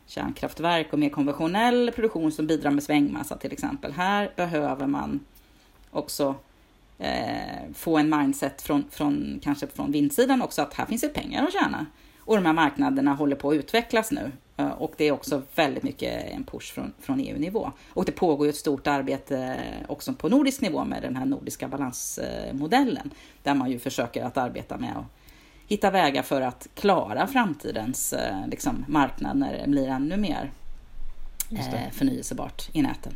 [0.07, 3.91] kärnkraftverk och mer konventionell produktion som bidrar med svängmassa till exempel.
[3.91, 5.19] Här behöver man
[5.91, 6.35] också
[6.99, 11.43] eh, få en mindset från, från, kanske från vindsidan också, att här finns det pengar
[11.43, 11.85] att tjäna.
[12.19, 14.31] Och de här marknaderna håller på att utvecklas nu.
[14.57, 17.71] Eh, och det är också väldigt mycket en push från, från EU-nivå.
[17.93, 21.67] Och det pågår ju ett stort arbete också på nordisk nivå med den här nordiska
[21.67, 23.11] balansmodellen,
[23.43, 25.05] där man ju försöker att arbeta med att
[25.67, 30.51] hitta vägar för att klara framtidens eh, liksom, marknad när det blir ännu mer
[31.51, 33.13] eh, förnyelsebart i näten.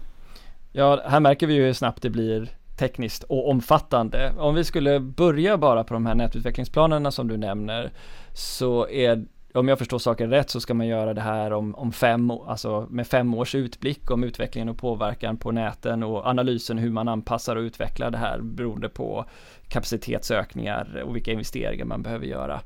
[0.71, 4.33] Ja, här märker vi ju hur snabbt det blir tekniskt och omfattande.
[4.37, 7.91] Om vi skulle börja bara på de här nätutvecklingsplanerna som du nämner
[8.33, 11.91] så är om jag förstår saken rätt så ska man göra det här om, om
[11.91, 16.91] fem, alltså med fem års utblick om utvecklingen och påverkan på näten och analysen hur
[16.91, 19.25] man anpassar och utvecklar det här beroende på
[19.67, 22.61] kapacitetsökningar och vilka investeringar man behöver göra.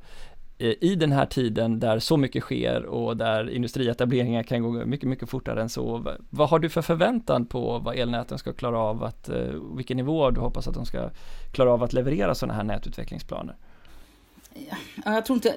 [0.58, 5.10] Eh, i den här tiden där så mycket sker och där industrietableringar kan gå mycket,
[5.10, 6.16] mycket fortare än så.
[6.30, 9.36] Vad har du för förväntan på vad elnäten ska klara av att, eh,
[9.76, 11.10] vilken nivå du hoppas att de ska
[11.52, 13.56] klara av att leverera sådana här nätutvecklingsplaner?
[15.06, 15.56] Jag tror inte,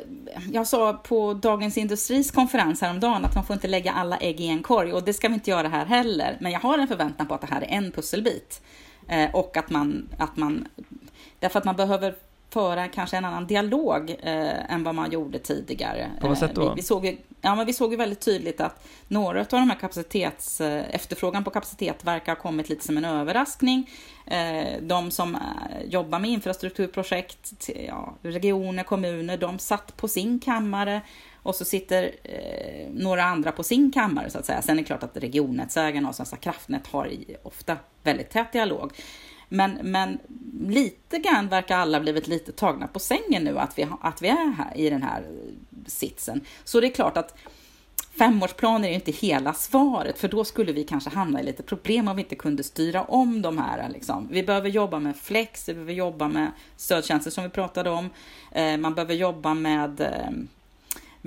[0.53, 4.49] jag sa på Dagens Industris konferens häromdagen att man får inte lägga alla ägg i
[4.49, 6.37] en korg och det ska vi inte göra här heller.
[6.41, 8.63] Men jag har en förväntan på att det här är en pusselbit
[9.09, 10.69] eh, och att man, att man,
[11.39, 12.15] därför att man behöver
[12.51, 16.11] föra kanske en annan dialog eh, än vad man gjorde tidigare.
[16.21, 16.69] På vad sätt då?
[16.69, 19.71] Vi, vi, såg, ju, ja, men vi såg ju väldigt tydligt att några av de
[19.71, 23.91] här kapacitets, eh, efterfrågan på kapacitet verkar ha kommit lite som en överraskning.
[24.27, 25.41] Eh, de som eh,
[25.89, 31.01] jobbar med infrastrukturprojekt, ja, regioner, kommuner, de satt på sin kammare
[31.43, 34.63] och så sitter eh, några andra på sin kammare så att säga.
[34.63, 37.11] Sen är det klart att regionnätsägarna och Svenska kraftnät har
[37.43, 38.93] ofta väldigt tät dialog.
[39.49, 40.19] Men, men
[40.61, 44.55] lite grann verkar alla blivit lite tagna på sängen nu att vi, att vi är
[44.57, 45.55] här i den här eh,
[45.87, 46.41] sitsen.
[46.65, 47.39] Så det är klart att
[48.19, 52.17] femårsplaner är inte hela svaret, för då skulle vi kanske hamna i lite problem om
[52.17, 53.89] vi inte kunde styra om de här.
[53.89, 54.29] Liksom.
[54.31, 58.11] Vi behöver jobba med flex, vi behöver jobba med stödtjänster som vi pratade om.
[58.53, 60.31] Eh, man behöver jobba med eh,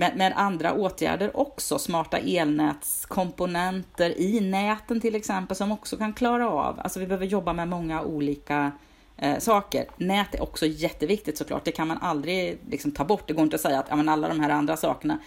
[0.02, 6.50] med, med, andra åtgärder också, smarta elnätskomponenter i näten till exempel som också kan klara
[6.50, 8.72] av, alltså vi behöver jobba med många olika
[9.18, 9.86] eh, saker.
[9.98, 13.56] Nät är också jätteviktigt såklart, det kan man aldrig liksom, ta bort, det går inte
[13.56, 15.18] att säga att ja, men alla de här andra sakerna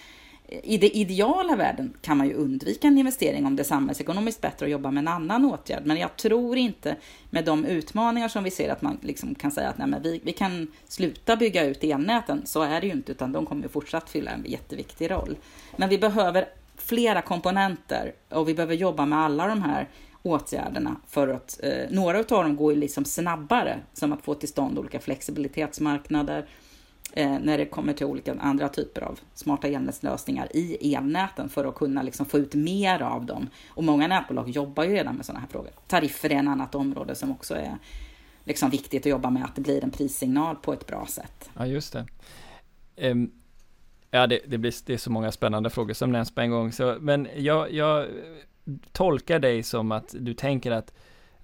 [0.48, 4.66] i den ideala världen kan man ju undvika en investering om det är samhällsekonomiskt bättre
[4.66, 5.86] att jobba med en annan åtgärd.
[5.86, 6.96] Men jag tror inte
[7.30, 10.20] med de utmaningar som vi ser att man liksom kan säga att nej, men vi,
[10.24, 12.42] vi kan sluta bygga ut elnäten.
[12.46, 15.36] Så är det ju inte, utan de kommer ju fortsatt fylla en jätteviktig roll.
[15.76, 19.88] Men vi behöver flera komponenter och vi behöver jobba med alla de här
[20.22, 24.48] åtgärderna för att eh, några av dem går ju liksom snabbare, som att få till
[24.48, 26.46] stånd olika flexibilitetsmarknader,
[27.16, 31.74] eh, när det kommer till olika andra typer av smarta elnätslösningar i elnäten för att
[31.74, 33.48] kunna liksom få ut mer av dem.
[33.68, 35.70] Och många nätbolag jobbar ju redan med sådana här frågor.
[35.86, 37.78] Tariffer är ett annat område som också är
[38.44, 41.50] liksom viktigt att jobba med, att det blir en prissignal på ett bra sätt.
[41.56, 42.06] Ja, just det.
[43.10, 43.32] Um,
[44.10, 46.72] ja, det, det, blir, det är så många spännande frågor som nämns på en gång,
[46.72, 48.06] så, men jag, jag
[48.92, 50.92] tolkar dig som att du tänker att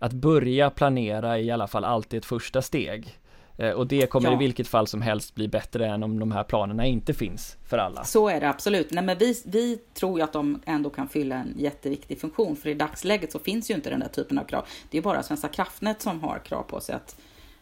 [0.02, 3.18] att börja planera är i alla fall alltid ett första steg.
[3.60, 4.34] Eh, och det kommer ja.
[4.34, 7.78] i vilket fall som helst bli bättre än om de här planerna inte finns för
[7.78, 8.04] alla.
[8.04, 8.90] Så är det absolut.
[8.90, 12.68] Nej, men vi, vi tror ju att de ändå kan fylla en jätteviktig funktion, för
[12.68, 14.64] i dagsläget så finns ju inte den där typen av krav.
[14.90, 17.16] Det är bara Svenska kraftnät som har krav på sig att,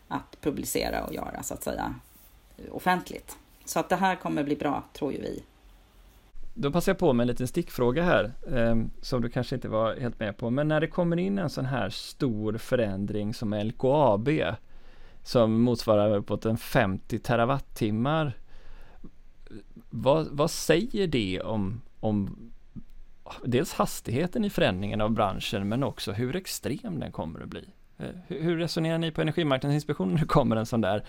[0.09, 1.95] att publicera och göra så att säga
[2.71, 3.37] offentligt.
[3.65, 5.43] Så att det här kommer bli bra, tror ju vi.
[6.55, 9.97] Då passar jag på med en liten stickfråga här, eh, som du kanske inte var
[9.97, 10.51] helt med på.
[10.51, 14.29] Men när det kommer in en sån här stor förändring som LKAB,
[15.29, 18.33] som motsvarar uppåt en 50 terawattimmar.
[19.91, 22.37] Vad, vad säger det om, om
[23.45, 27.65] dels hastigheten i förändringen av branschen men också hur extrem den kommer att bli?
[27.99, 31.05] Eh, hur resonerar ni på Energimarknadsinspektionen när det kommer en sån där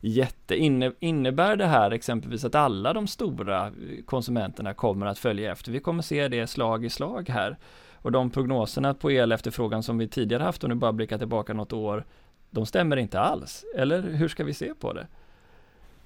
[0.00, 0.56] jätte,
[1.00, 3.72] innebär det här exempelvis att alla de stora eh,
[4.06, 5.72] konsumenterna kommer att följa efter?
[5.72, 7.58] Vi kommer se det slag i slag här.
[8.02, 11.72] Och de prognoserna på elefterfrågan som vi tidigare haft, och nu bara blickar tillbaka något
[11.72, 12.04] år,
[12.50, 13.64] de stämmer inte alls.
[13.76, 15.06] Eller hur ska vi se på det?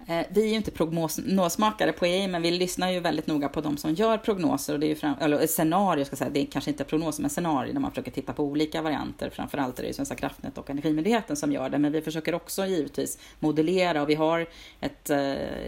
[0.06, 3.60] Eh, vi är ju inte prognosmakare på EI, men vi lyssnar ju väldigt noga på
[3.60, 4.72] de som gör prognoser.
[4.72, 6.30] Och det är ju fram, eller eh, scenarier, ska säga.
[6.30, 9.30] det är kanske inte prognoser, men scenarier där man försöker titta på olika varianter.
[9.30, 12.66] Framförallt är det ju Svenska kraftnät och Energimyndigheten som gör det, men vi försöker också
[12.66, 14.46] givetvis modellera och vi har
[14.80, 15.16] ett eh,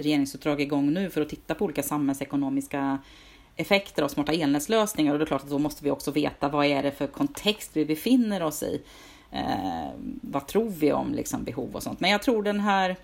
[0.01, 2.99] regeringsuppdrag igång nu för att titta på olika samhällsekonomiska
[3.57, 6.67] effekter av smarta elnätslösningar och det är klart att då måste vi också veta vad
[6.67, 8.83] är det för kontext vi befinner oss i.
[9.31, 12.01] Eh, vad tror vi om liksom, behov och sånt.
[12.01, 12.97] Men jag tror den här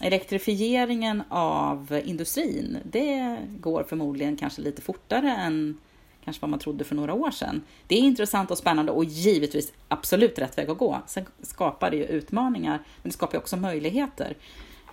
[0.00, 5.78] elektrifieringen av industrin, det går förmodligen kanske lite fortare än
[6.24, 7.62] kanske vad man trodde för några år sedan.
[7.86, 10.98] Det är intressant och spännande och givetvis absolut rätt väg att gå.
[11.06, 14.36] Sen skapar det ju utmaningar, men det skapar också möjligheter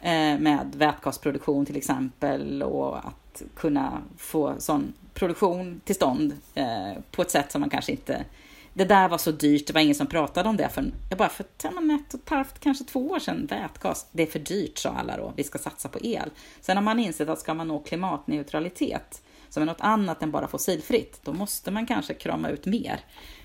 [0.02, 7.22] eh, med vätgasproduktion till exempel och att kunna få sån produktion till stånd eh, på
[7.22, 8.26] ett sätt som man kanske inte
[8.73, 11.29] det där var så dyrt, det var ingen som pratade om det för, jag bara,
[11.29, 11.65] för ett
[12.13, 15.34] och ett halvt, kanske två år sedan, vätgas, det är för dyrt sa alla då,
[15.36, 16.29] vi ska satsa på el.
[16.62, 20.47] Sen har man insett att ska man nå klimatneutralitet, som är något annat än bara
[20.47, 22.99] fossilfritt, då måste man kanske krama ut mer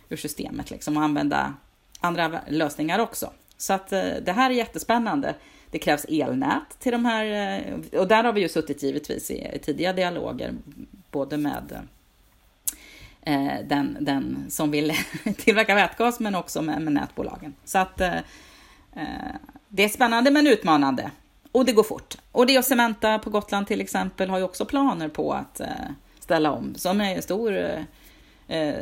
[0.08, 1.54] ur systemet liksom, och använda
[2.00, 3.30] andra lösningar också.
[3.56, 5.34] Så att eh, det här är jättespännande.
[5.70, 9.58] Det krävs elnät till de här, eh, och där har vi ju suttit givetvis i
[9.62, 10.54] tidiga dialoger,
[11.10, 11.80] både med eh,
[13.28, 14.92] Eh, den, den som vill
[15.36, 17.54] tillverka vätgas men också med, med nätbolagen.
[17.64, 18.16] Så att eh,
[18.96, 19.34] eh,
[19.68, 21.10] det är spännande men utmanande.
[21.52, 22.16] Och det går fort.
[22.32, 25.66] Och det och Cementa på Gotland till exempel har ju också planer på att eh,
[26.20, 27.82] ställa om, som är en stor eh,
[28.48, 28.74] eh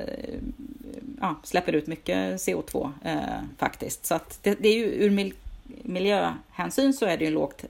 [1.21, 3.19] ja, släpper ut mycket CO2 eh,
[3.59, 4.07] faktiskt.
[4.07, 5.35] Så att det, det, är ju ur mil,
[5.83, 7.65] miljöhänsyn så är det ju lågt,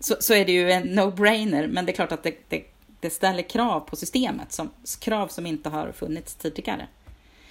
[0.00, 2.64] så, så är det ju en no-brainer, men det är klart att det, det,
[3.02, 6.86] det, ställer krav på systemet, som, krav som inte har funnits tidigare.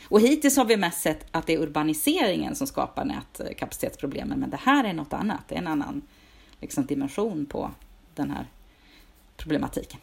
[0.09, 4.59] Och hittills har vi mest sett att det är urbaniseringen som skapar nätkapacitetsproblemen, men det
[4.61, 6.01] här är något annat, det är en annan
[6.59, 7.71] liksom, dimension på
[8.15, 8.45] den här
[9.37, 9.99] problematiken.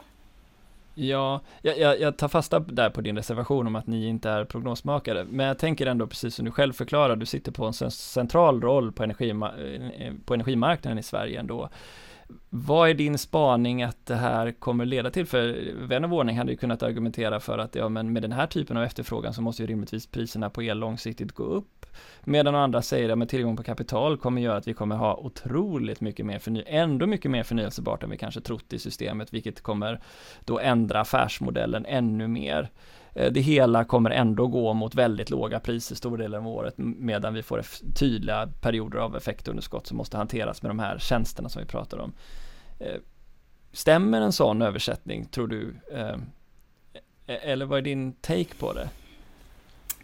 [0.95, 5.27] Ja, jag, jag, tar fasta där på din reservation om att ni inte är prognosmakare,
[5.31, 8.93] men jag tänker ändå precis som du själv förklarar, du sitter på en central roll
[8.93, 11.69] på, energima eh, på energimarknaden i Sverige ändå.
[12.51, 15.27] Vad är din spaning att det här kommer leda till?
[15.27, 18.47] För vän av ordning hade ju kunnat argumentera för att ja, men med den här
[18.47, 21.87] typen av efterfrågan så måste ju rimligtvis priserna på el långsiktigt gå upp.
[22.25, 26.27] Medan andra säger att tillgång på kapital kommer göra att vi kommer ha otroligt mycket
[26.27, 30.01] mer förny ändå mycket mer förnyelsebart än vi kanske trott i systemet, vilket kommer
[30.45, 32.71] då ändra affärsmodellen ännu mer.
[33.15, 37.35] Eh, det hela kommer ändå gå mot väldigt låga priser stora delar av året medan
[37.35, 37.63] vi får
[37.95, 42.13] tydliga perioder av effektunderskott som måste hanteras med de här tjänsterna som vi pratar om.
[42.79, 42.97] Eh,
[43.73, 45.75] stämmer en sån översättning tror du?
[45.93, 46.23] Ehm,
[47.27, 48.89] e-, eller vad är din take på det?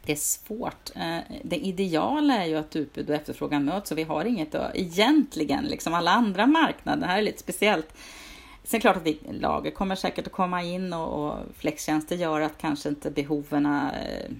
[0.06, 0.90] Det är svårt.
[0.96, 5.64] Eh, det ideala är ju att utbud och efterfrågan möts och vi har inget egentligen,
[5.64, 7.94] liksom alla andra marknader, det här är lite speciellt
[8.64, 12.16] Sen är det klart att vi, lager kommer säkert att komma in och, och flextjänster
[12.16, 14.30] gör att kanske inte behoven eh,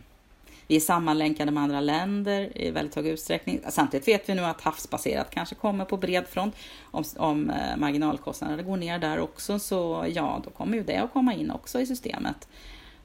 [0.66, 3.60] vi är sammanlänkade med andra länder i väldigt hög utsträckning.
[3.68, 6.56] Samtidigt vet vi nu att havsbaserat kanske kommer på bred front.
[6.90, 11.12] Om, om eh, marginalkostnaderna går ner där också så ja, då kommer ju det att
[11.12, 12.48] komma in också i systemet.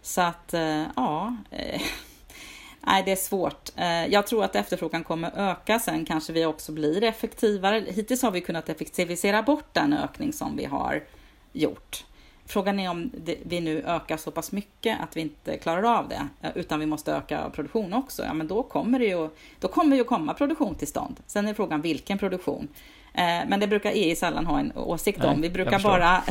[0.01, 1.81] Så att eh, ja, eh,
[2.81, 3.69] nej det är svårt.
[3.75, 7.83] Eh, jag tror att efterfrågan kommer öka, sen kanske vi också blir effektivare.
[7.87, 11.03] Hittills har vi kunnat effektivisera bort den ökning som vi har
[11.53, 12.03] gjort.
[12.45, 13.11] Frågan är om
[13.43, 16.85] vi nu ökar så pass mycket att vi inte klarar av det, eh, utan vi
[16.85, 18.23] måste öka produktion också.
[18.23, 21.19] Ja, men då kommer det ju, då kommer ju komma produktion till stånd.
[21.27, 22.67] Sen är frågan vilken produktion.
[23.13, 25.41] Eh, men det brukar EI sällan ha en åsikt om.
[25.41, 26.23] vi brukar bara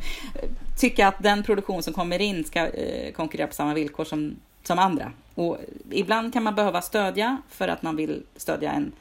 [0.78, 2.68] tycka att den produktion som kommer in ska
[3.16, 5.12] konkurrera på samma villkor som som andra.
[5.34, 5.58] Och
[5.90, 8.92] ibland kan man behöva stödja för att man vill stödja en,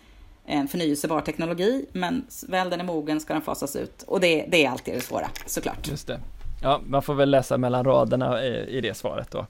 [0.45, 4.03] en förnyelsebar teknologi, men väl den är mogen ska den fasas ut.
[4.03, 5.87] Och det, det är alltid det svåra, såklart.
[5.87, 6.19] Just det.
[6.61, 9.45] Ja, man får väl läsa mellan raderna i, det svaret då.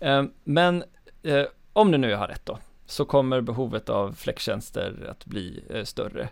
[0.00, 0.84] Eh, men
[1.22, 5.84] eh, om du nu har rätt då, så kommer behovet av flextjänster att bli eh,
[5.84, 6.28] större.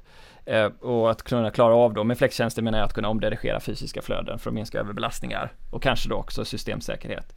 [0.81, 4.39] Och att kunna klara av då, med flextjänster menar jag att kunna omdirigera fysiska flöden
[4.39, 7.37] för att minska överbelastningar och kanske då också systemsäkerhet.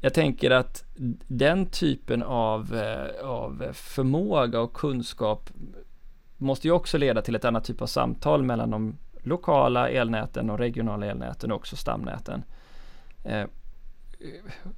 [0.00, 0.84] Jag tänker att
[1.26, 5.50] den typen av, eh, av förmåga och kunskap
[6.36, 10.58] måste ju också leda till ett annat typ av samtal mellan de lokala elnäten och
[10.58, 12.42] regionala elnäten och också stamnäten.
[13.24, 13.44] Eh,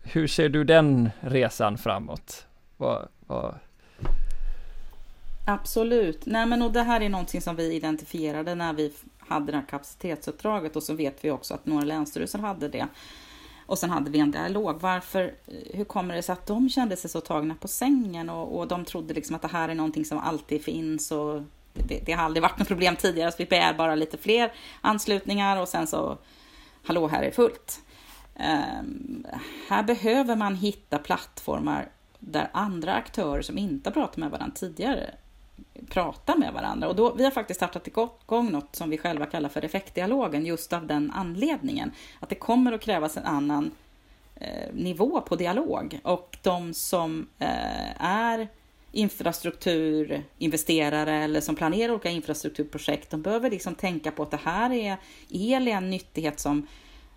[0.02, 2.46] hur ser du den resan framåt?
[2.76, 3.54] Vad, vad...
[5.46, 6.26] Absolut.
[6.26, 9.66] Nej, men och det här är någonting som vi identifierade när vi hade det här
[9.66, 12.86] kapacitetsuppdraget och så vet vi också att några länsstyrelser hade det.
[13.68, 14.80] Och sen hade vi en dialog.
[14.80, 15.34] Varför,
[15.74, 18.84] hur kommer det sig att de kände sig så tagna på sängen och, och de
[18.84, 22.42] trodde liksom att det här är någonting som alltid finns och det, det har aldrig
[22.42, 26.18] varit något problem tidigare, så vi begär bara lite fler anslutningar och sen så,
[26.84, 27.80] hallå, här är fullt.
[28.34, 29.26] Um,
[29.68, 35.14] här behöver man hitta plattformar där andra aktörer som inte har pratat med varandra tidigare
[35.88, 36.88] prata med varandra.
[36.88, 40.72] Och då, vi har faktiskt startat igång något som vi själva kallar för effektdialogen just
[40.72, 41.92] av den anledningen.
[42.20, 43.70] Att det kommer att krävas en annan
[44.36, 46.00] eh, nivå på dialog.
[46.02, 48.48] Och de som eh, är
[48.92, 54.96] infrastrukturinvesterare eller som planerar olika infrastrukturprojekt, de behöver liksom tänka på att det här är
[55.28, 56.66] el är en nyttighet som,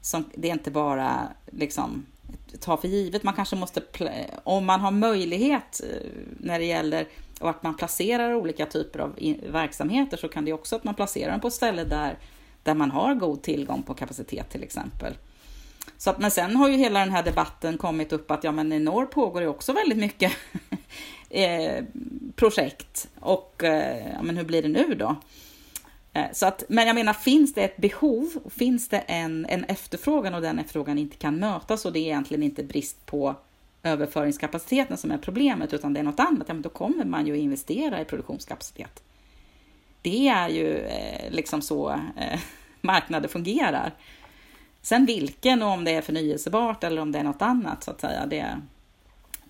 [0.02, 2.06] som det är inte bara liksom
[2.60, 3.24] ta för givet.
[3.24, 3.82] Man kanske måste,
[4.44, 7.08] om man har möjlighet eh, när det gäller
[7.42, 11.32] och att man placerar olika typer av verksamheter så kan det också att man placerar
[11.32, 12.18] dem på ett ställe där,
[12.64, 15.14] där man har god tillgång på kapacitet till exempel.
[15.98, 18.72] Så att, men sen har ju hela den här debatten kommit upp att ja, men
[18.72, 20.32] i norr pågår det också väldigt mycket
[21.30, 21.84] eh,
[22.36, 25.16] projekt och eh, ja, men hur blir det nu då?
[26.14, 30.34] Eh, så att, men jag menar, finns det ett behov, finns det en, en efterfrågan
[30.34, 33.36] och den efterfrågan inte kan mötas och det är egentligen inte brist på
[33.84, 37.38] överföringskapaciteten som är problemet, utan det är något annat, ja, men då kommer man ju
[37.38, 39.04] investera i produktionskapacitet.
[40.02, 42.40] Det är ju eh, liksom så eh,
[42.82, 43.94] marknader fungerar.
[44.82, 48.02] Sen vilken och om det är förnyelsebart eller om det är något annat så att
[48.02, 48.62] säga, det,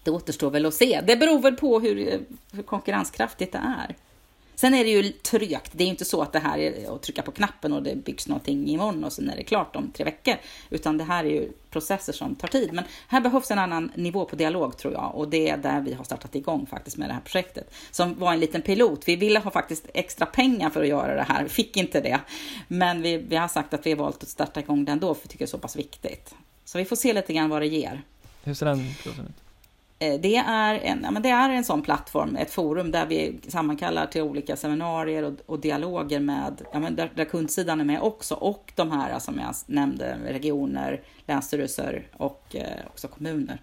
[0.03, 1.01] det återstår väl att se.
[1.07, 2.21] Det beror väl på hur,
[2.51, 3.95] hur konkurrenskraftigt det är.
[4.61, 5.71] Sen är det ju trögt.
[5.71, 7.95] Det är ju inte så att det här är att trycka på knappen och det
[7.95, 10.35] byggs någonting imorgon och sen är det klart om tre veckor.
[10.69, 12.73] Utan det här är ju processer som tar tid.
[12.73, 15.93] Men här behövs en annan nivå på dialog tror jag och det är där vi
[15.93, 17.73] har startat igång faktiskt med det här projektet.
[17.91, 19.07] Som var en liten pilot.
[19.07, 21.43] Vi ville ha faktiskt extra pengar för att göra det här.
[21.43, 22.19] Vi fick inte det.
[22.67, 25.23] Men vi, vi har sagt att vi har valt att starta igång det ändå för
[25.23, 26.35] vi tycker det är så pass viktigt.
[26.65, 28.01] Så vi får se lite grann vad det ger.
[28.43, 29.50] Hur ser den piloten ut?
[30.01, 33.39] Eh, det är, en, ja, men det är en sån plattform, ett forum där vi
[33.47, 38.01] sammankallar till olika seminarier och, och dialoger med, ja, men där, där, kundsidan är med
[38.01, 43.61] också och de här som jag nämnde, regioner, länsstyrelser och eh, också kommuner.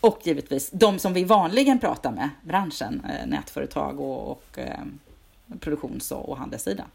[0.00, 4.84] Och givetvis de som vi vanligen pratar med, branschen, eh, nätföretag och, och eh,
[5.60, 6.86] produktions och handelssidan.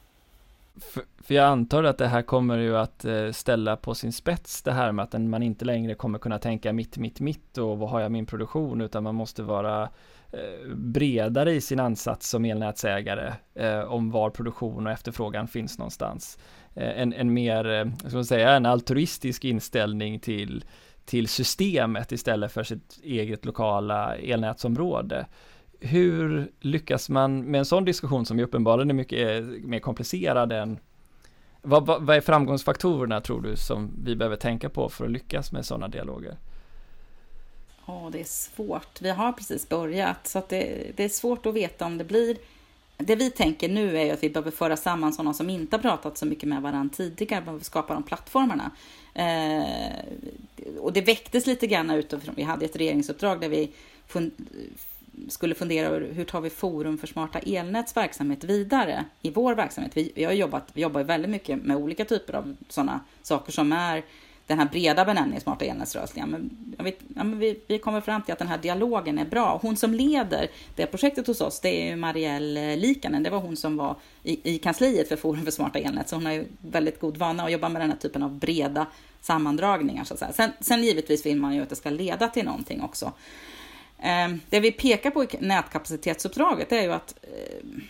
[0.77, 4.61] För, för, jag antar att det här kommer ju att eh, ställa på sin spets
[4.61, 7.89] det här med att man inte längre kommer kunna tänka mitt, mitt, mitt och vad
[7.89, 9.83] har jag min produktion utan man måste vara
[10.31, 16.37] eh, bredare i sin ansats som elnätsägare eh, om var produktion och efterfrågan finns någonstans.
[16.73, 20.65] Eh, en, en mer, ska man säga, en altruistisk inställning till,
[21.05, 25.25] till systemet istället för sitt eget lokala elnätsområde
[25.79, 30.51] hur lyckas man med en sån diskussion som ju uppenbarligen är mycket eh, mer komplicerad
[30.51, 30.79] än
[31.61, 35.51] vad, vad, vad, är framgångsfaktorerna tror du som vi behöver tänka på för att lyckas
[35.51, 36.37] med sådana dialoger?
[37.85, 39.01] Ja, oh, det är svårt.
[39.01, 42.37] Vi har precis börjat så att det, det, är svårt att veta om det blir.
[42.97, 46.17] Det vi tänker nu är att vi behöver föra samman sådana som inte har pratat
[46.17, 48.71] så mycket med varandra tidigare, behöver skapa de plattformarna.
[49.13, 49.99] Eh,
[50.79, 53.71] och det väcktes lite grann utifrån, vi hade ett regeringsuppdrag där vi
[55.29, 59.97] skulle fundera över hur tar vi Forum för smarta elnäts verksamhet vidare i vår verksamhet.
[59.97, 63.71] Vi, vi har jobbat, vi jobbar väldigt mycket med olika typer av sådana saker som
[63.71, 64.03] är
[64.49, 66.27] den här breda benämningen smarta elnätslösningar.
[66.27, 69.59] Men, vet, ja, men vi, vi kommer fram till att den här dialogen är bra.
[69.61, 73.23] Hon som leder det projektet hos oss, det är Marielle Likanen.
[73.23, 76.25] Det var hon som var i, i kansliet för Forum för smarta elnät, så hon
[76.25, 78.87] har ju väldigt god vana att jobba med den här typen av breda
[79.21, 80.03] sammandragningar.
[80.03, 80.33] Så att säga.
[80.33, 83.11] Sen, sen givetvis vill man ju att det ska leda till någonting också.
[84.01, 87.81] Ehm, det vi pekar på i nätkapacitetsuppdraget är ju att ehm,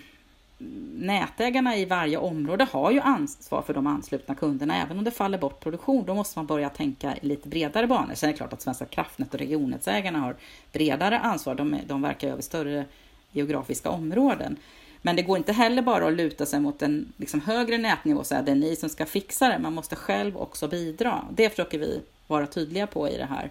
[0.99, 4.81] nätägarna i varje område har ju ansvar för de anslutna kunderna.
[4.81, 8.15] Även om det faller bort produktion, då måste man börja tänka i lite bredare banor.
[8.15, 10.35] Sen är det klart att Svenska kraftnät och regionnätsägarna har
[10.71, 11.55] bredare ansvar.
[11.55, 12.85] De, de verkar över större
[13.31, 14.57] geografiska områden.
[15.01, 18.27] Men det går inte heller bara att luta sig mot en liksom, högre nätnivå och
[18.27, 19.59] säga att det är ni som ska fixa det.
[19.59, 21.25] Man måste själv också bidra.
[21.31, 23.49] Det försöker vi vara tydliga på i det här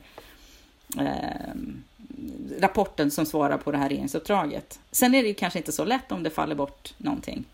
[0.98, 1.54] eh,
[2.58, 4.80] rapporten som svarar på det här regeringsuppdraget.
[4.90, 7.44] Sen är det ju kanske inte så lätt om det faller bort någonting.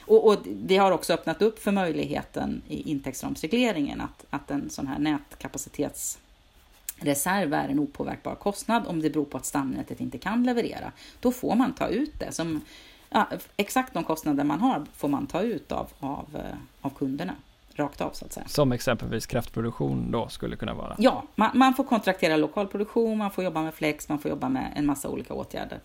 [0.00, 4.86] Och, och vi har också öppnat upp för möjligheten i intäktsramsregleringen att, att en sån
[4.86, 10.92] här nätkapacitetsreserv är en opåverkbar kostnad om det beror på att stamnätet inte kan leverera.
[11.20, 12.32] Då får man ta ut det.
[12.32, 12.60] Som,
[13.10, 17.34] ja, exakt de kostnader man har får man ta ut av, av, eh, av kunderna
[17.80, 18.48] rakt av så att säga.
[18.48, 20.96] Som exempelvis kraftproduktion då skulle kunna vara?
[20.98, 24.72] Ja, man, man får kontraktera lokalproduktion, man får jobba med flex, man får jobba med
[24.76, 25.80] en massa olika åtgärder.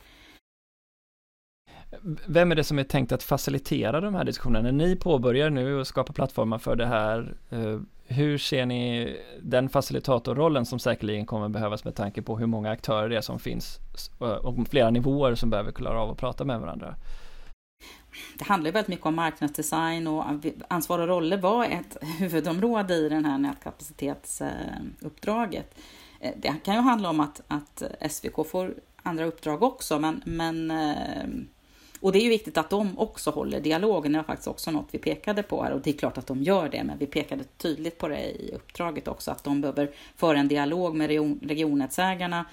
[2.25, 4.71] Vem är det som är tänkt att facilitera de här diskussionerna?
[4.71, 9.69] När ni påbörjar nu och skapar plattformar för det här, eh, hur ser ni den
[9.69, 13.79] facilitatorrollen som säkerligen kommer behövas med tanke på hur många aktörer det är som finns
[14.19, 16.95] och flera nivåer som behöver klara av att prata med varandra?
[18.37, 20.25] Det handlar väldigt mycket om marknadsdesign och
[20.67, 25.77] ansvar och roller var ett huvudområde i det här nätkapacitetsuppdraget.
[26.19, 30.21] Eh, eh, det kan ju handla om att, att SVK får andra uppdrag också, men,
[30.25, 31.25] men eh,
[31.99, 34.11] och det är ju viktigt att de också håller dialogen.
[34.11, 36.43] Det var faktiskt också något vi pekade på här och det är klart att de
[36.43, 40.39] gör det, men vi pekade tydligt på det i uppdraget också att de behöver föra
[40.39, 42.45] en dialog med region, regionnätsägarna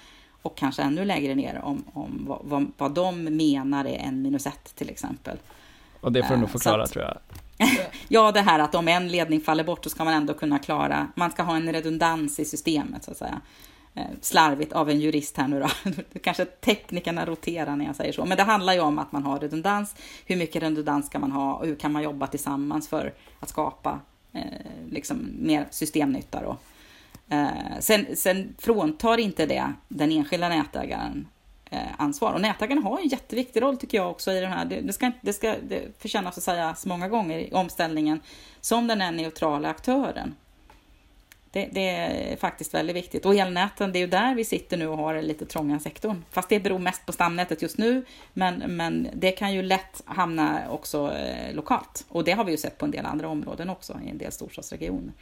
[0.43, 4.47] och kanske ännu lägre ner om, om vad, vad, vad de menar är en minus
[4.47, 5.37] ett till exempel.
[6.01, 7.17] Och det får du nog eh, förklara att, tror jag.
[8.07, 11.07] ja, det här att om en ledning faller bort så ska man ändå kunna klara,
[11.15, 13.41] man ska ha en redundans i systemet så att säga.
[13.95, 15.91] Eh, slarvigt av en jurist här nu då.
[16.23, 18.25] Kanske teknikerna roterar när jag säger så.
[18.25, 19.95] Men det handlar ju om att man har redundans.
[20.25, 23.99] Hur mycket redundans ska man ha och hur kan man jobba tillsammans för att skapa
[24.31, 24.41] eh,
[24.89, 26.57] liksom mer systemnytta då.
[27.29, 31.27] Eh, sen, sen fråntar inte det den enskilda nätägaren
[31.71, 32.33] eh, ansvar.
[32.33, 35.11] Och nätägarna har en jätteviktig roll tycker jag också i den här, det, det ska,
[35.21, 38.21] det ska det förtjänas att sägas många gånger i omställningen,
[38.61, 40.35] som den här neutrala aktören.
[41.51, 43.25] Det, det, är faktiskt väldigt viktigt.
[43.25, 46.25] Och elnäten, det är ju där vi sitter nu och har den lite trånga sektorn.
[46.31, 50.69] Fast det beror mest på stamnätet just nu, men, men det kan ju lätt hamna
[50.69, 52.05] också eh, lokalt.
[52.09, 54.31] Och det har vi ju sett på en del andra områden också, i en del
[54.31, 55.13] storstadsregioner.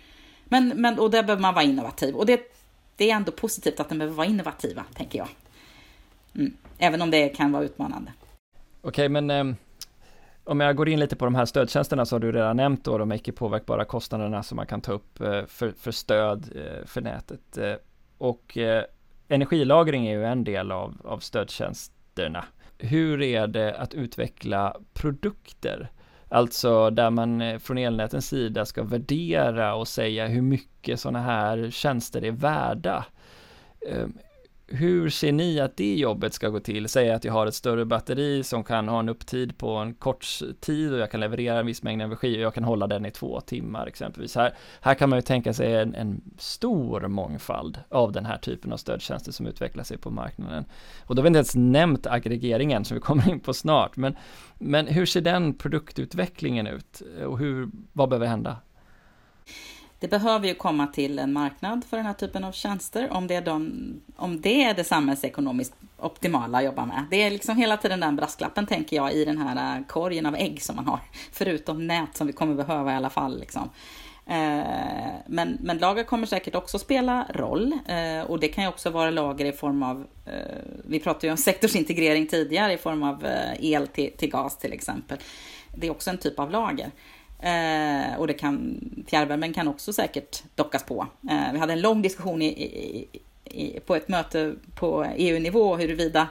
[0.52, 2.16] Men, men, och där behöver man vara innovativ.
[2.16, 2.42] Och det,
[2.96, 5.28] det är ändå positivt att de behöver vara innovativa, tänker jag.
[6.36, 6.54] Mm.
[6.78, 8.14] Även om det kan vara utmanande.
[8.82, 9.44] Okej, men eh,
[10.44, 12.98] om jag går in lite på de här stödtjänsterna så har du redan nämnt då
[12.98, 17.02] de icke påverkbara kostnaderna som man kan ta upp eh, för, för stöd eh, för
[17.02, 17.58] nätet.
[17.58, 17.76] Eh,
[18.18, 18.84] och eh,
[19.28, 22.46] energilagring är ju en del av, av stödtjänsterna.
[22.78, 25.92] Hur är det att utveckla produkter?
[26.34, 31.70] Alltså där man eh, från elnätens sida ska värdera och säga hur mycket sådana här
[31.72, 33.06] tjänster är värda.
[33.90, 34.14] Ehm,
[34.74, 36.90] hur ser ni att det jobbet ska gå till?
[36.90, 40.26] Säg att jag har ett större batteri som kan ha en upptid på en kort
[40.60, 43.12] tid och jag kan leverera en viss mängd energi och jag kan hålla den i
[43.12, 44.36] två timmar exempelvis.
[44.36, 48.74] Här, här kan man ju tänka sig en, en stor mångfald av den här typen
[48.74, 50.66] av stödtjänster som utvecklar sig på marknaden.
[51.06, 54.16] Och då har vi inte ens nämnt aggregeringen som vi kommer in på snart, men,
[54.60, 58.58] men hur ser den produktutvecklingen ut och hur, vad behöver hända?
[60.02, 63.36] Det behöver ju komma till en marknad för den här typen av tjänster om det
[63.36, 63.84] är, de,
[64.16, 67.06] om det, är det samhällsekonomiskt optimala att jobba med.
[67.10, 70.36] Det är liksom hela tiden den brasklappen tänker jag i den här eh, korgen av
[70.36, 71.00] ägg som man har.
[71.32, 73.40] Förutom nät som vi kommer behöva i alla fall.
[73.40, 73.70] Liksom.
[74.26, 74.66] Eh,
[75.28, 79.10] men, men lager kommer säkert också spela roll eh, och det kan ju också vara
[79.10, 80.06] lager i form av,
[80.84, 83.28] vi pratade ju om sektorsintegrering tidigare i form av
[83.60, 85.18] el till, till gas till exempel.
[85.76, 86.92] Det är också en typ av lager.
[87.42, 91.08] Eh, och det kan, fjärrvärmen kan också säkert dockas på.
[91.30, 93.08] Eh, vi hade en lång diskussion i, i,
[93.46, 96.28] i, på ett möte på EU-nivå huruvida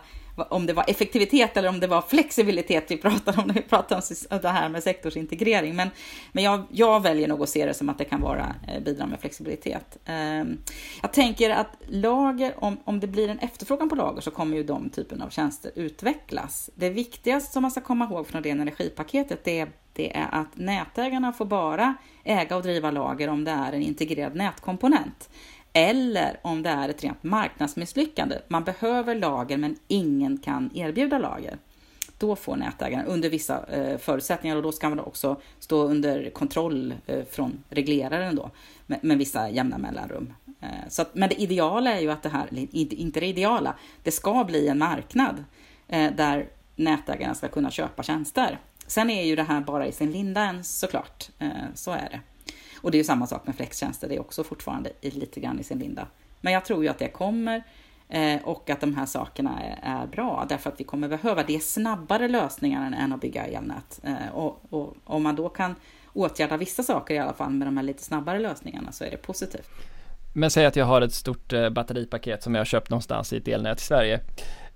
[0.51, 4.03] om det var effektivitet eller om det var flexibilitet vi pratade om när vi pratade
[4.31, 5.77] om det här med sektorsintegrering.
[5.77, 5.91] Men,
[6.33, 9.07] men jag, jag väljer nog att se det som att det kan vara eh, bidra
[9.07, 9.99] med flexibilitet.
[10.05, 10.59] Ehm,
[11.03, 14.63] jag tänker att lager, om, om det blir en efterfrågan på lager så kommer ju
[14.63, 16.71] de typen av tjänster utvecklas.
[16.75, 20.57] Det viktigaste som man ska komma ihåg från det energipaketet det är det är att
[20.57, 25.31] nätägarna får bara äga och driva lager om det är en integrerad nätkomponent.
[25.73, 28.39] Eller om det är ett rent marknadsmisslyckande.
[28.49, 31.59] Man behöver lager men ingen kan erbjuda lager.
[32.19, 36.95] Då får nätägaren under vissa eh, förutsättningar och då ska man också stå under kontroll
[37.07, 38.51] eh, från regleraren då
[38.87, 40.35] med, med vissa jämna mellanrum.
[40.61, 44.11] Eh, så att, men det ideala är ju att det här, inte det ideala, det
[44.11, 45.45] ska bli en marknad
[45.89, 48.59] eh, där nätägarna ska kunna köpa tjänster.
[48.87, 52.21] Sen är ju det här bara i sin linda än såklart, eh, så är det.
[52.81, 55.63] Och det är ju samma sak med flextjänster, det är också fortfarande lite grann i
[55.63, 56.07] sin linda.
[56.41, 57.63] Men jag tror ju att det kommer
[58.09, 62.29] eh, och att de här sakerna är bra därför att vi kommer behöva det snabbare
[62.29, 64.01] lösningar än att bygga elnät.
[64.03, 65.75] Eh, och, och om man då kan
[66.13, 69.17] åtgärda vissa saker i alla fall med de här lite snabbare lösningarna så är det
[69.17, 69.69] positivt.
[70.33, 73.37] Men säg att jag har ett stort eh, batteripaket som jag har köpt någonstans i
[73.37, 74.21] ett elnät i Sverige.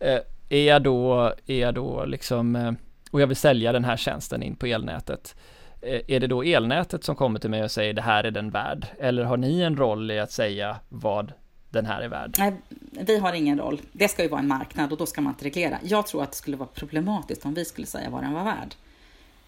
[0.01, 2.73] Eh, är jag då, är jag då liksom eh,
[3.11, 5.37] och jag vill sälja den här tjänsten in på elnätet.
[5.85, 8.51] Eh, är det då elnätet som kommer till mig och säger det här är den
[8.51, 8.87] värd?
[8.99, 11.33] Eller har ni en roll i att säga vad
[11.71, 12.35] den här är värd?
[12.39, 13.81] Nej, vi har ingen roll.
[13.93, 15.79] Det ska ju vara en marknad och då ska man inte reglera.
[15.83, 18.75] Jag tror att det skulle vara problematiskt om vi skulle säga vad den var värd.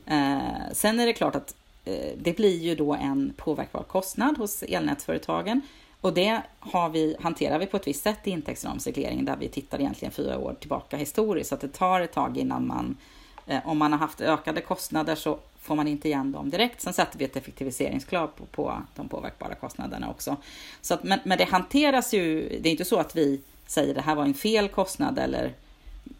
[0.07, 4.62] Eh, sen är det klart att eh, det blir ju då en påverkbar kostnad hos
[4.62, 5.61] elnätsföretagen
[6.01, 9.80] och det har vi, hanterar vi på ett visst sätt i intäktsramsregleringen där vi tittar
[9.80, 13.15] egentligen fyra år tillbaka historiskt så att det tar ett tag innan man Eh,
[13.47, 16.80] Eh, om man har haft ökade kostnader så får man inte igen dem direkt.
[16.80, 20.36] Sen sätter vi ett effektiviseringskrav på, på de påverkbara kostnaderna också.
[20.80, 24.01] Så att, men, men det hanteras ju, det är inte så att vi säger det
[24.01, 25.53] här var en fel kostnad eller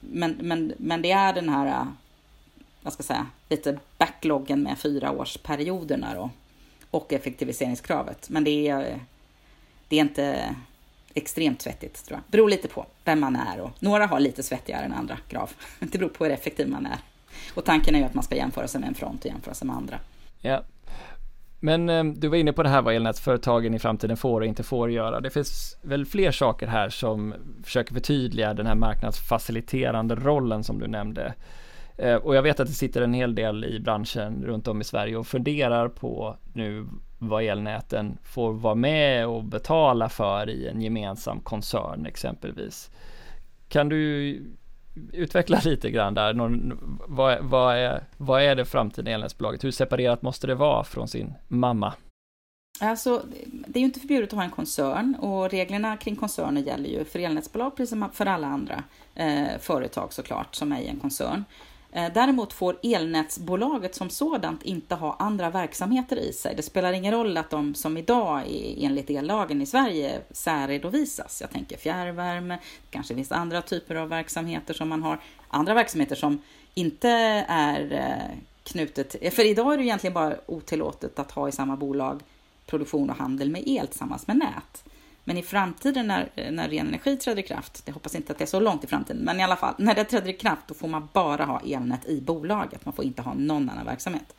[0.01, 1.87] men, men, men det är den här,
[2.83, 6.31] vad ska jag säga, lite backloggen med fyraårsperioderna då
[6.91, 8.29] och effektiviseringskravet.
[8.31, 9.01] Men det är,
[9.89, 10.55] det är inte
[11.14, 12.31] extremt svettigt tror jag.
[12.31, 15.51] Beror lite på vem man är och några har lite svettigare än andra krav.
[15.79, 16.99] Det beror på hur effektiv man är.
[17.55, 19.66] Och tanken är ju att man ska jämföra sig med en front och jämföra sig
[19.66, 19.99] med andra.
[20.41, 20.62] Ja.
[21.61, 24.62] Men eh, du var inne på det här vad elnätsföretagen i framtiden får och inte
[24.62, 25.20] får göra.
[25.20, 27.34] Det finns väl fler saker här som
[27.64, 31.34] försöker förtydliga den här marknadsfaciliterande rollen som du nämnde.
[31.97, 34.84] Eh, och jag vet att det sitter en hel del i branschen runt om i
[34.84, 36.87] Sverige och funderar på nu
[37.18, 42.91] vad elnäten får vara med och betala för i en gemensam koncern exempelvis.
[43.68, 44.43] Kan du
[45.12, 46.34] utveckla lite grann där.
[46.34, 46.78] Någon,
[47.09, 49.64] vad, vad, är, vad är det framtida elnätsbolaget?
[49.64, 51.94] Hur separerat måste det vara från sin mamma?
[52.80, 56.88] Alltså, det är ju inte förbjudet att ha en koncern och reglerna kring koncerner gäller
[56.88, 58.84] ju för elnätsbolag precis som för alla andra
[59.14, 61.44] eh, företag såklart som är i en koncern.
[61.97, 66.55] Eh, däremot får elnätsbolaget som sådant inte ha andra verksamheter i sig.
[66.57, 68.42] Det spelar ingen roll att de som idag
[68.78, 71.40] enligt ellagen i Sverige särredovisas.
[71.40, 72.59] Jag tänker fjärrvärme,
[72.90, 75.20] kanske finns andra typer av verksamheter som man har.
[75.49, 76.42] Andra verksamheter som
[76.74, 77.09] inte
[77.49, 81.76] är eh, knutet, eh, för idag är det egentligen bara otillåtet att ha i samma
[81.76, 82.20] bolag
[82.66, 84.84] produktion och handel med el tillsammans med nät.
[85.29, 88.45] Men i framtiden när, när ren energi träder i kraft, det hoppas inte att det
[88.45, 90.74] är så långt i framtiden, men i alla fall, när det träder i kraft då
[90.74, 94.35] får man bara ha elnät i bolaget, man får inte ha någon annan verksamhet.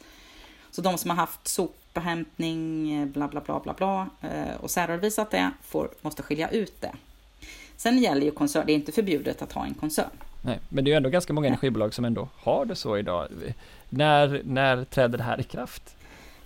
[0.71, 5.51] Så de som har haft sopbehämtning, bla bla bla bla bla eh, och särredovisat det,
[5.63, 6.91] får, måste skilja ut det.
[7.77, 10.09] Sen gäller ju koncern, det är inte förbjudet att ha en koncern.
[10.41, 13.27] Nej, men det är ju ändå ganska många energibolag som ändå har det så idag.
[13.89, 15.96] När, när träder det här i kraft?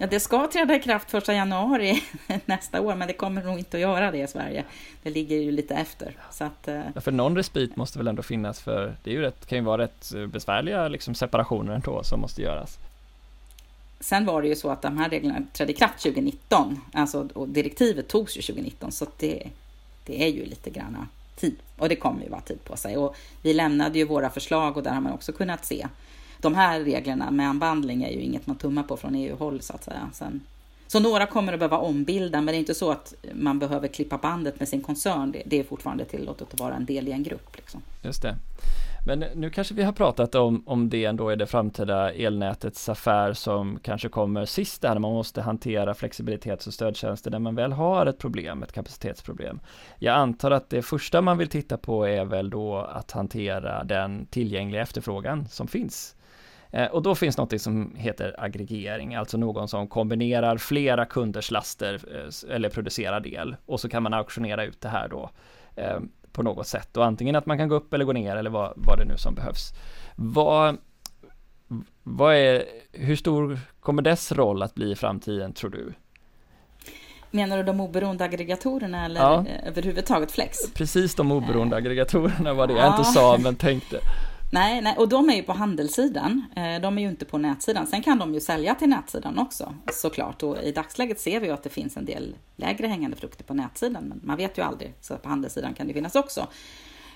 [0.02, 2.04] Ja, det ska träda i kraft 1 januari
[2.46, 4.64] nästa år, men det kommer nog inte att göra det i Sverige.
[5.04, 6.16] Det ligger ju lite efter.
[6.32, 9.22] Så att, eh, ja, för någon respit måste väl ändå finnas för det är ju
[9.22, 12.78] rätt, kan ju vara rätt besvärliga liksom, separationer ändå som måste göras.
[14.00, 17.50] Sen var det ju så att de här reglerna trädde i kraft 2019, alltså, och
[17.50, 19.50] direktivet togs ju 2019, så det,
[20.06, 21.56] det är ju lite grann tid.
[21.78, 22.98] Och det kommer ju vara tid på sig.
[22.98, 25.88] Och vi lämnade ju våra förslag och där har man också kunnat se
[26.42, 29.84] de här reglerna med anbandling är ju inget man tummar på från EU-håll så att
[29.84, 30.10] säga.
[30.14, 30.42] Sen,
[30.88, 34.18] så några kommer att behöva ombilda, men det är inte så att man behöver klippa
[34.18, 35.32] bandet med sin koncern.
[35.32, 37.58] Det, det är fortfarande tillåtet att vara en del i en grupp.
[37.58, 37.82] Liksom.
[38.04, 38.36] Just det.
[39.06, 43.34] Men nu kanske vi har pratat om, om det ändå i det framtida elnätets affär
[43.34, 48.06] som kanske kommer sist där man måste hantera flexibilitets och stödtjänster när man väl har
[48.06, 49.60] ett problem, ett kapacitetsproblem.
[50.00, 54.26] Jag antar att det första man vill titta på är väl då att hantera den
[54.26, 56.16] tillgängliga efterfrågan som finns.
[56.72, 62.00] Eh, och då finns något som heter aggregering, alltså någon som kombinerar flera kunders laster
[62.16, 65.30] eh, eller producerar el och så kan man auktionera ut det här då
[65.76, 66.00] eh,
[66.32, 68.74] på något sätt och antingen att man kan gå upp eller gå ner eller vad,
[68.76, 69.74] vad det nu som behövs.
[70.16, 70.78] Vad,
[72.04, 75.94] vad är, hur stor kommer dess roll att bli i framtiden tror du?
[77.32, 79.46] Menar du de oberoende aggregatorerna eller ja.
[79.66, 80.58] överhuvudtaget Flex?
[80.74, 84.00] Precis de oberoende aggregatorerna var det jag inte sa men tänkte.
[84.54, 86.46] Nej, nej, och de är ju på handelssidan.
[86.56, 87.88] Eh, de är ju inte på nätsidan.
[87.88, 90.44] Sen kan de ju sälja till nätsidan också såklart.
[90.44, 93.54] Och i dagsläget ser vi ju att det finns en del lägre hängande frukter på
[93.54, 94.04] nätsidan.
[94.04, 96.48] Men man vet ju aldrig, så på handelssidan kan det finnas också.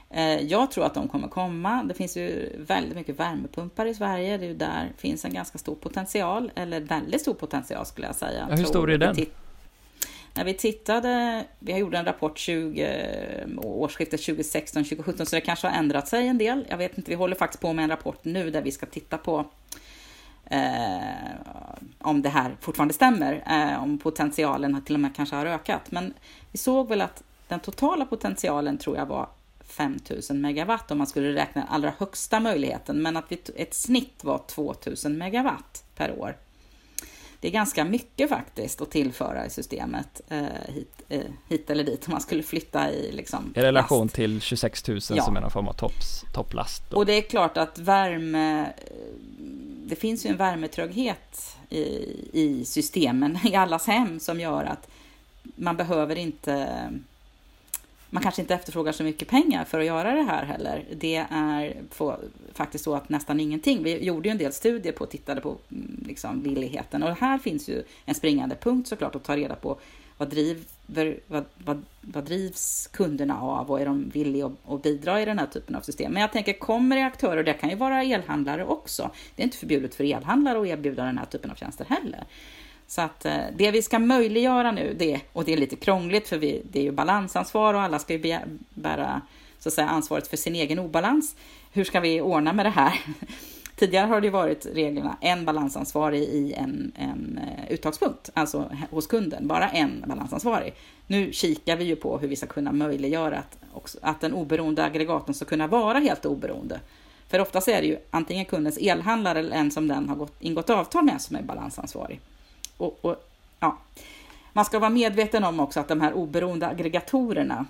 [0.09, 1.83] Eh, jag tror att de kommer komma.
[1.83, 4.38] Det finns ju väldigt mycket värmepumpar i Sverige.
[4.38, 8.15] Det är ju där finns en ganska stor potential, eller väldigt stor potential skulle jag
[8.15, 8.47] säga.
[8.49, 9.15] Ja, hur stor är den?
[10.38, 15.77] När vi tittade, vi gjorde en rapport 20, eh, årsskiftet 2016-2017, så det kanske har
[15.77, 16.65] ändrat sig en del.
[16.69, 19.17] Jag vet inte, vi håller faktiskt på med en rapport nu där vi ska titta
[19.17, 19.45] på
[20.45, 20.59] eh,
[21.99, 25.91] om det här fortfarande stämmer, eh, om potentialen till och med kanske har ökat.
[25.91, 26.13] Men
[26.51, 29.29] vi såg väl att den totala potentialen tror jag var
[29.63, 34.38] 5000 megawatt om man skulle räkna allra högsta möjligheten, men att vi, ett snitt var
[34.47, 36.36] 2000 megawatt per år
[37.45, 42.07] det är ganska mycket faktiskt att tillföra i systemet eh, hit, eh, hit, eller dit
[42.07, 44.15] om man skulle flytta i liksom I relation last.
[44.15, 45.23] till 26 000 ja.
[45.23, 46.83] som är någon form av topps, topplast.
[46.89, 46.97] Då.
[46.97, 48.73] Och det är klart att värme,
[49.85, 51.83] det finns ju en värmetröghet i,
[52.33, 54.87] i systemen i allas hem som gör att
[55.55, 56.69] man behöver inte
[58.16, 60.86] man kanske inte efterfrågar så mycket pengar för att göra det här heller.
[60.93, 61.74] Det är
[62.53, 63.84] faktiskt så att nästan ingenting.
[63.84, 67.38] Vi gjorde ju en del studier på och tittade på mm, liksom, villigheten och här
[67.38, 69.80] finns ju en springande punkt såklart att ta reda på
[70.18, 75.22] vad, driver, vad, vad, vad drivs kunderna av och är de villiga att, att bidra
[75.22, 76.13] i den här typen av system?
[76.13, 79.11] Men jag tänker, kommer det aktörer, det kan ju vara elhandlare också.
[79.36, 82.24] Det är inte förbjudet för elhandlare att erbjuda den här typen av tjänster heller.
[82.88, 86.38] Så att eh, det vi ska möjliggöra nu, det, och det är lite krångligt för
[86.38, 88.38] vi, det är ju balansansvar och alla ska ju
[88.69, 89.21] bära
[89.59, 91.36] så att säga, ansvaret för sin egen obalans.
[91.71, 92.99] Hur ska vi ordna med det här?
[93.75, 99.47] Tidigare har det varit reglerna en balansansvarig i en, en eh, uttagspunkt, alltså hos kunden,
[99.47, 100.73] bara en balansansvarig.
[101.07, 104.83] Nu kikar vi ju på hur vi ska kunna möjliggöra att, också, att den oberoende
[104.83, 106.79] aggregatorn ska kunna vara helt oberoende.
[107.27, 110.69] För oftast är det ju antingen kundens elhandlare eller en som den har gått, ingått
[110.69, 112.21] avtal med som är balansansvarig
[112.78, 113.15] och, och,
[113.59, 113.78] ja.
[114.53, 117.65] Man ska vara medveten om också att de här oberoende aggregatorerna,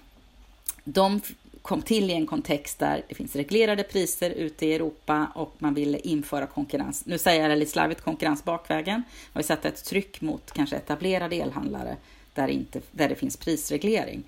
[0.84, 1.22] de
[1.66, 5.74] kom till i en kontext där det finns reglerade priser ute i Europa och man
[5.74, 7.06] ville införa konkurrens.
[7.06, 9.04] Nu säger jag det lite slarvigt, konkurrens bakvägen.
[9.34, 11.98] Man vill sätta ett tryck mot kanske etablerade elhandlare
[12.34, 14.24] där, inte, där det finns prisreglering.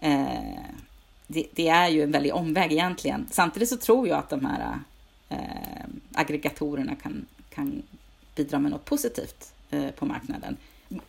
[0.00, 0.26] Eh,
[1.26, 3.26] det, det, är ju en väldig omväg egentligen.
[3.30, 4.78] Samtidigt så tror jag att de här
[5.28, 7.82] eh, aggregatorerna kan, kan
[8.34, 9.52] bidra med något positivt
[9.96, 10.56] på marknaden.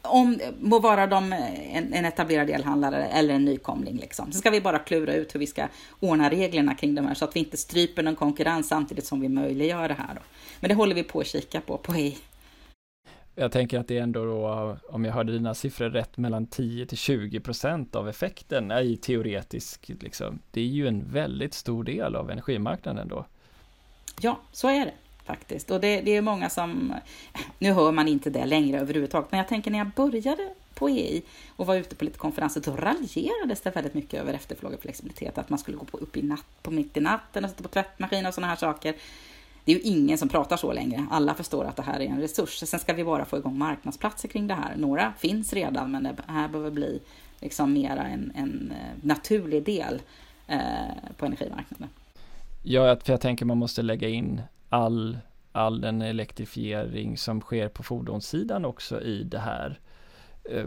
[0.02, 3.98] Om, må vara de eh, en, en etablerad elhandlare eller en nykomling.
[3.98, 4.32] Liksom.
[4.32, 5.68] Så ska vi bara klura ut hur vi ska
[6.00, 9.30] ordna reglerna kring de här så att vi inte stryper någon konkurrens samtidigt som vi
[9.30, 10.16] möjliggör det här.
[10.16, 10.22] Då.
[10.60, 12.18] Men det håller vi på att kika på, på EI.
[13.36, 16.86] Jag tänker att det är ändå då, om jag hörde dina siffror rätt, mellan 10
[16.86, 20.40] till 20 procent av effekten i teoretisk, liksom.
[20.52, 23.26] Det är ju en väldigt stor del av energimarknaden då.
[24.22, 24.94] Ja, så är det
[25.26, 25.72] faktiskt.
[25.72, 26.94] Och det, det är många som,
[27.60, 31.24] nu hör man inte det längre överhuvudtaget, men jag tänker när jag började på EI
[31.56, 35.60] och var ute på lite konferenser, då raljerades det väldigt mycket över efterfrågeflexibilitet, att man
[35.60, 38.48] skulle gå upp i natt, på mitt i natten och sätta på tvättmaskin och sådana
[38.48, 38.96] här saker.
[39.66, 41.06] Det är ju ingen som pratar så längre.
[41.12, 42.58] Alla förstår att det här är en resurs.
[42.58, 44.76] Sen ska vi bara få igång marknadsplatser kring det här.
[44.78, 47.00] Några finns redan, men det här behöver bli
[47.40, 50.02] liksom mera en, en eh, naturlig del
[50.48, 50.60] eh,
[51.18, 51.90] på energimarknaden.
[52.64, 54.42] Ja, för jag tänker man måste lägga in
[54.74, 55.18] all,
[55.52, 59.80] all den elektrifiering som sker på fordonssidan också i det här.
[60.44, 60.66] Eh,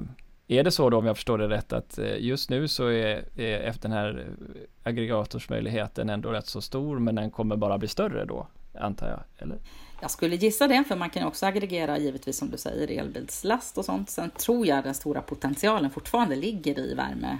[0.48, 3.40] är det så då, om jag förstår det rätt, att eh, just nu så är,
[3.40, 7.88] är efter den här eh, aggregatorsmöjligheten ändå rätt så stor, men den kommer bara bli
[7.88, 9.20] större då, antar jag?
[9.38, 9.58] Eller?
[10.00, 13.84] Jag skulle gissa det, för man kan också aggregera givetvis som du säger elbilslast och
[13.84, 14.10] sånt.
[14.10, 17.38] Sen tror jag den stora potentialen fortfarande ligger i värme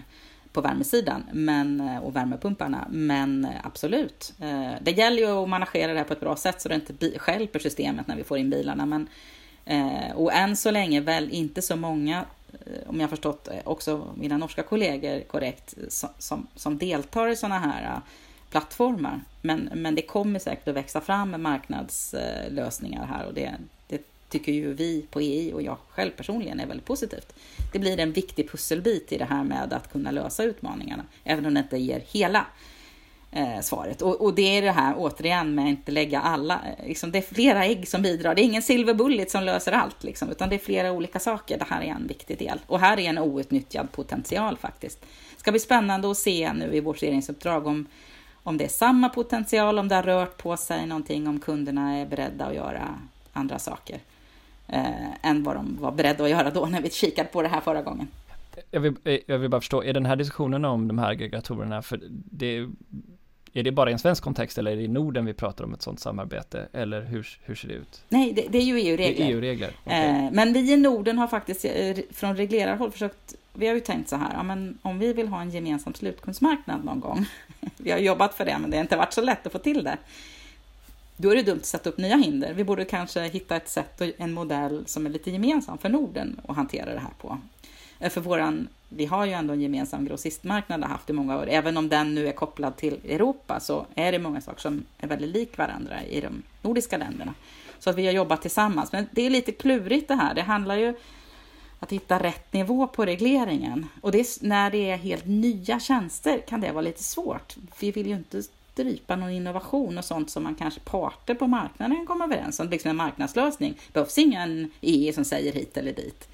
[0.57, 2.86] på värmesidan men, eh, och värmepumparna.
[2.90, 6.61] Men eh, absolut, eh, det gäller ju att managera det här på ett bra sätt
[6.61, 8.86] så det inte skälper systemet när vi får in bilarna.
[8.86, 9.09] Men,
[10.14, 12.24] och än så länge väl inte så många,
[12.86, 15.74] om jag förstått också mina norska kollegor korrekt,
[16.18, 18.00] som, som deltar i sådana här
[18.50, 19.20] plattformar.
[19.42, 23.54] Men, men det kommer säkert att växa fram marknadslösningar här och det
[24.28, 27.34] tycker ju vi på EI och jag själv personligen är väldigt positivt.
[27.72, 31.54] Det blir en viktig pusselbit i det här med att kunna lösa utmaningarna, även om
[31.54, 32.46] det inte ger hela
[33.32, 34.02] eh, svaret.
[34.02, 37.18] Och, och, det är det här återigen med att inte lägga alla, eh, liksom, det
[37.18, 38.34] är flera ägg som bidrar.
[38.34, 41.58] Det är ingen silver bullet som löser allt, liksom, utan det är flera olika saker.
[41.58, 42.60] Det här är en viktig del.
[42.66, 45.00] Och här är en outnyttjad potential faktiskt.
[45.00, 47.86] Det ska bli spännande att se nu i vårt regeringsuppdrag om
[48.46, 52.06] om det är samma potential, om det har rört på sig någonting, om kunderna är
[52.06, 52.98] beredda att göra
[53.32, 54.00] andra saker
[54.68, 57.60] eh, än vad de var beredda att göra då när vi kikade på det här
[57.60, 58.08] förra gången.
[58.70, 61.82] Jag vill, eh, jag vill bara förstå, är den här diskussionen om de här aggregatorerna,
[61.82, 62.66] för det,
[63.58, 65.74] är det bara i en svensk kontext eller är det i Norden vi pratar om
[65.74, 66.68] ett sådant samarbete?
[66.72, 68.02] Eller hur, hur ser det ut?
[68.08, 69.26] Nej, det, det är ju EU-regler.
[69.30, 69.70] EU-regler.
[69.84, 70.08] Okay.
[70.08, 74.08] Eh, men vi i Norden har faktiskt eh, från reglerarhåll försökt, vi har ju tänkt
[74.08, 77.26] så här, ja, men om vi vill ha en gemensam slutkundsmarknad någon gång,
[77.76, 79.84] vi har jobbat för det men det har inte varit så lätt att få till
[79.84, 79.96] det,
[81.16, 82.52] då är det dumt att sätta upp nya hinder.
[82.52, 86.40] Vi borde kanske hitta ett sätt och en modell som är lite gemensam för Norden
[86.48, 87.38] att hantera det här på.
[88.00, 91.48] Eh, för våran, vi har ju ändå en gemensam grossistmarknad och haft i många år.
[91.48, 95.06] Även om den nu är kopplad till Europa så är det många saker som är
[95.06, 97.34] väldigt lik varandra i de nordiska länderna.
[97.78, 98.92] Så att vi har jobbat tillsammans.
[98.92, 100.34] Men det är lite klurigt det här.
[100.34, 100.94] Det handlar ju
[101.80, 103.88] att hitta rätt nivå på regleringen.
[104.00, 107.56] Och det är, när det är helt nya tjänster kan det vara lite svårt.
[107.80, 108.42] Vi vill ju inte
[108.76, 112.68] strypa någon innovation och sånt som man kanske parter på marknaden kan komma överens om.
[112.68, 113.74] Liksom en marknadslösning.
[113.86, 116.28] Det behövs ingen EE som säger hit eller dit.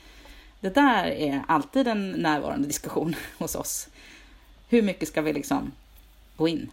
[0.60, 3.88] Det där är alltid en närvarande diskussion hos oss.
[4.68, 5.72] Hur mycket ska vi liksom
[6.36, 6.70] gå in?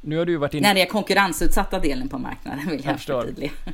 [0.00, 0.68] Nu har du varit inne...
[0.68, 3.26] När det är konkurrensutsatta delen på marknaden vill jag, jag.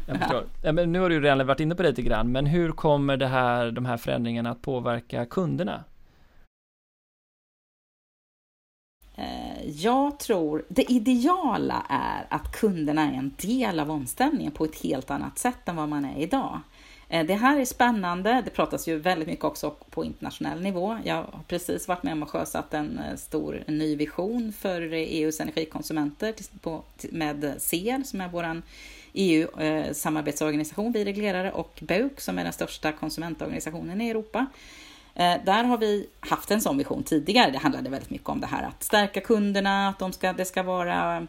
[0.06, 0.46] Jag förstår.
[0.62, 3.16] Ja, men nu har du redan varit inne på det lite grann, men hur kommer
[3.16, 5.84] det här, de här förändringarna att påverka kunderna?
[9.68, 15.10] Jag tror det ideala är att kunderna är en del av omställningen på ett helt
[15.10, 16.60] annat sätt än vad man är idag.
[17.08, 18.42] Eh, det här är spännande.
[18.44, 20.98] Det pratas ju väldigt mycket också på internationell nivå.
[21.04, 24.92] Jag har precis varit med om att sjösatt en eh, stor en ny vision för
[24.92, 26.34] EUs energikonsumenter
[27.10, 28.62] med CEL, som är vår
[29.12, 34.46] EU-samarbetsorganisation, eh, vi reglerare, och BEUC som är den största konsumentorganisationen i Europa.
[35.16, 37.50] Eh, där har vi haft en sån vision tidigare.
[37.50, 40.62] Det handlade väldigt mycket om det här att stärka kunderna, att de ska, det ska
[40.62, 41.26] vara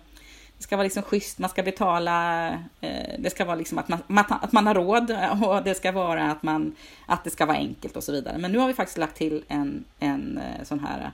[0.57, 2.47] det ska vara liksom schysst, man ska betala,
[2.81, 5.11] eh, det ska vara liksom att man, att man har råd
[5.45, 6.75] och det ska vara att, man,
[7.05, 8.37] att det ska vara enkelt och så vidare.
[8.37, 11.11] Men nu har vi faktiskt lagt till en, en eh, sån här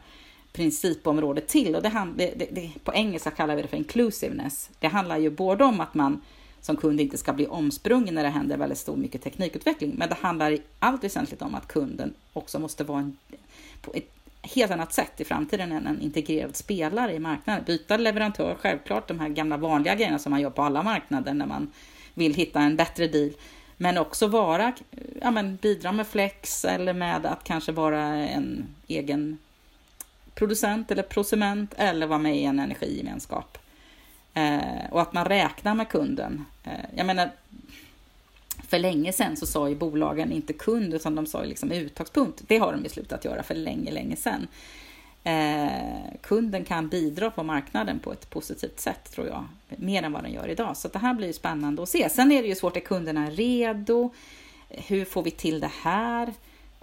[0.53, 4.69] principområde till och det, det, det, på engelska kallar vi det för inclusiveness.
[4.79, 6.21] Det handlar ju både om att man
[6.63, 9.95] som kund inte ska bli omsprungen när det händer väldigt stor mycket teknikutveckling.
[9.97, 13.17] Men det handlar i allt väsentligt om att kunden också måste vara en,
[13.81, 14.09] på ett
[14.41, 17.63] helt annat sätt i framtiden än en integrerad spelare i marknaden.
[17.65, 21.45] Byta leverantör, självklart de här gamla vanliga grejerna som man gör på alla marknader när
[21.45, 21.71] man
[22.13, 23.31] vill hitta en bättre deal.
[23.77, 24.73] Men också vara,
[25.21, 29.37] ja men bidra med flex eller med att kanske vara en egen
[30.35, 33.57] producent eller prosument eller vara med i en energigemenskap.
[34.33, 36.45] Eh, och att man räknar med kunden.
[36.63, 37.29] Eh, jag menar,
[38.67, 42.41] för länge sedan så sa ju bolagen inte kund utan de sa ju liksom uttagspunkt.
[42.47, 44.47] Det har de ju slutat göra för länge, länge sedan.
[45.23, 50.23] Eh, kunden kan bidra på marknaden på ett positivt sätt tror jag, mer än vad
[50.23, 50.77] den gör idag.
[50.77, 52.09] Så det här blir ju spännande att se.
[52.09, 54.13] Sen är det ju svårt, är kunderna redo?
[54.69, 56.33] Hur får vi till det här?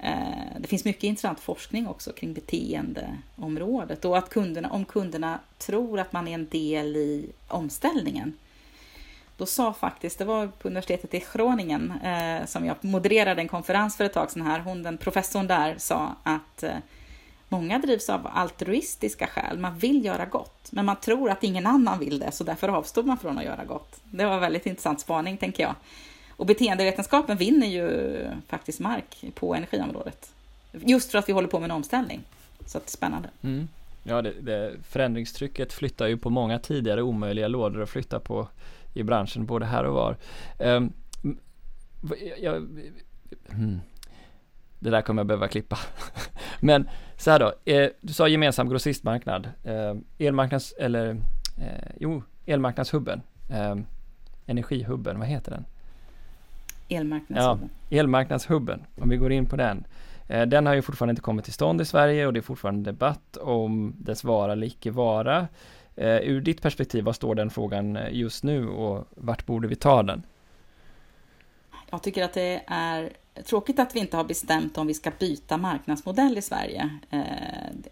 [0.02, 6.00] Eh, det finns mycket intressant forskning också kring beteendeområdet och att kunderna, om kunderna tror
[6.00, 8.32] att man är en del i omställningen,
[9.36, 13.96] då sa faktiskt, det var på universitetet i Groningen eh, som jag modererade en konferens
[13.96, 16.76] för ett tag sedan här, hon den professorn där sa att eh,
[17.48, 21.98] många drivs av altruistiska skäl, man vill göra gott, men man tror att ingen annan
[21.98, 24.00] vill det, så därför avstår man från att göra gott.
[24.04, 25.74] Det var en väldigt intressant spaning, tänker jag.
[26.40, 30.32] Och beteendevetenskapen vinner ju faktiskt mark på energiområdet.
[30.72, 32.20] Just för att vi håller på med en omställning.
[32.66, 33.28] Så det är spännande.
[33.42, 33.68] Mm.
[34.02, 38.48] Ja, det, det, förändringstrycket flyttar ju på många tidigare omöjliga lådor att flytta på
[38.94, 40.16] i branschen både här och var.
[40.58, 41.38] Ehm, um,
[42.38, 42.54] jag,
[43.48, 43.80] hmm.
[44.78, 45.78] Det där kommer jag behöva klippa.
[46.60, 49.48] Men så här då, eh, du sa gemensam grossistmarknad.
[49.64, 51.10] Eh, elmarknads, eller
[51.58, 53.22] eh, jo, elmarknadshubben.
[53.50, 53.76] Eh,
[54.46, 55.64] energihubben, vad heter den?
[56.90, 57.70] Elmarknadshubben.
[57.88, 59.84] Ja, elmarknadshubben, om vi går in på den.
[60.28, 62.90] Eh, den har ju fortfarande inte kommit till stånd i Sverige och det är fortfarande
[62.90, 65.48] debatt om dess vara eller icke vara.
[65.96, 70.02] Eh, ur ditt perspektiv, vad står den frågan just nu och vart borde vi ta
[70.02, 70.22] den?
[71.90, 73.10] Jag tycker att det är
[73.44, 76.90] tråkigt att vi inte har bestämt om vi ska byta marknadsmodell i Sverige.
[77.10, 77.20] Eh,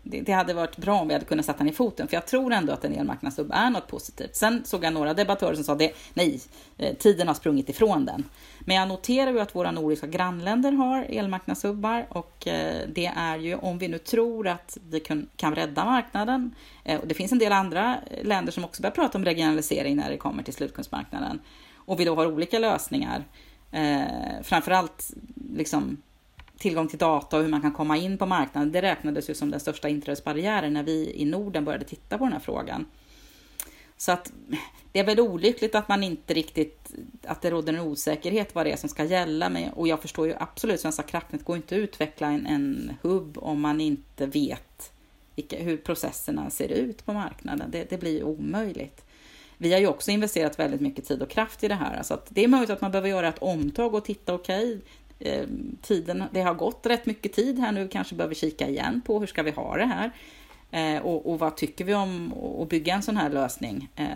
[0.02, 2.72] det hade varit bra om vi hade kunnat sätta ner foten, för jag tror ändå
[2.72, 4.36] att en elmarknadshubb är något positivt.
[4.36, 6.40] Sen såg jag några debattörer som sa det, nej,
[6.78, 8.24] eh, tiden har sprungit ifrån den.
[8.68, 13.54] Men jag noterar ju att våra nordiska grannländer har elmarknadshubbar och eh, det är ju
[13.54, 15.00] om vi nu tror att vi
[15.36, 16.54] kan rädda marknaden.
[16.84, 20.10] Eh, och det finns en del andra länder som också börjar prata om regionalisering när
[20.10, 21.40] det kommer till slutkundsmarknaden.
[21.74, 23.24] Och vi då har olika lösningar
[23.72, 25.10] eh, framförallt
[25.54, 25.96] liksom,
[26.58, 28.72] tillgång till data och hur man kan komma in på marknaden.
[28.72, 32.32] Det räknades ju som den största inträdesbarriären när vi i Norden började titta på den
[32.32, 32.86] här frågan.
[33.98, 34.32] Så att
[34.92, 36.94] det är väl olyckligt att man inte riktigt,
[37.26, 39.48] att det råder en osäkerhet vad det är som ska gälla.
[39.48, 43.38] Men, och jag förstår ju absolut, Svenska kraftnät går inte att utveckla en, en hubb
[43.38, 44.92] om man inte vet
[45.34, 47.70] vilka, hur processerna ser ut på marknaden.
[47.70, 49.04] Det, det blir omöjligt
[49.58, 52.02] vi har ju också investerat väldigt mycket tid och kraft i det här.
[52.02, 54.78] Så att det är möjligt att man behöver göra ett omtag och titta, okej,
[55.18, 55.46] okay, eh,
[55.82, 59.26] tiden, det har gått rätt mycket tid här nu, kanske behöver kika igen på hur
[59.26, 60.10] ska vi ha det här?
[60.70, 64.06] Eh, och, och, vad tycker vi om att bygga en sån här lösning eh,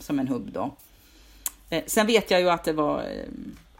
[0.00, 0.74] som en hubb då?
[1.70, 3.28] Eh, sen vet jag ju att det var eh,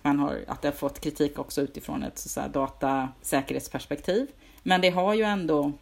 [0.03, 4.27] man har, att det har fått kritik också utifrån ett så här, datasäkerhetsperspektiv.
[4.63, 5.73] Men det har ju ändå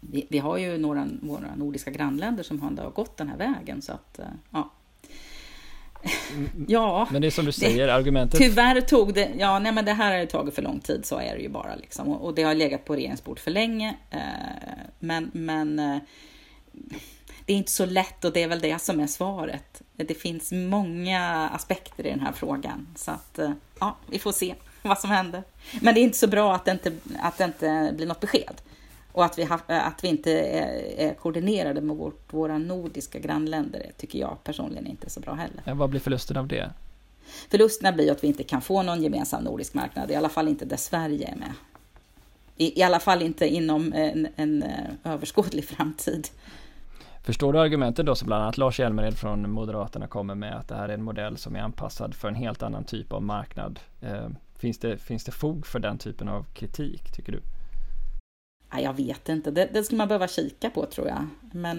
[0.00, 3.82] vi, vi, har ju några våra nordiska grannländer som har gått den här vägen.
[3.82, 4.70] Så att, eh, ja.
[6.32, 8.40] Mm, ja, men det är som du säger, det, argumentet...
[8.40, 9.30] Tyvärr tog det...
[9.38, 11.48] Ja, nej, men det här har ju tagit för lång tid, så är det ju
[11.48, 11.74] bara.
[11.74, 12.08] Liksom.
[12.08, 13.96] Och, och det har legat på regeringsbord för länge.
[14.10, 14.18] Eh,
[14.98, 15.98] men, men eh,
[17.46, 19.82] det är inte så lätt och det är väl det som är svaret.
[19.96, 22.86] Det finns många aspekter i den här frågan.
[22.96, 23.38] Så att,
[23.80, 25.42] ja, vi får se vad som händer.
[25.80, 28.60] Men det är inte så bra att det inte, att det inte blir något besked.
[29.12, 33.90] Och att vi, ha, att vi inte är, är koordinerade med vårt, våra nordiska grannländer
[33.96, 35.62] tycker jag personligen inte är så bra heller.
[35.64, 36.70] Ja, vad blir förlusten av det?
[37.50, 40.64] Förlusterna blir att vi inte kan få någon gemensam nordisk marknad, i alla fall inte
[40.64, 41.52] där Sverige är med.
[42.56, 46.28] I, i alla fall inte inom en, en eh, överskådlig framtid.
[47.22, 50.74] Förstår du argumentet då som bland annat Lars Hjälmered från Moderaterna kommer med att det
[50.74, 53.80] här är en modell som är anpassad för en helt annan typ av marknad?
[54.00, 57.40] Eh, finns, det, finns det fog för den typen av kritik tycker du?
[58.80, 61.26] Jag vet inte, det, det skulle man behöva kika på tror jag.
[61.40, 61.78] Men,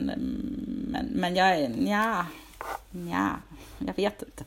[0.88, 2.26] men, men jag är, nja,
[2.92, 3.38] nja,
[3.80, 4.44] jag vet inte.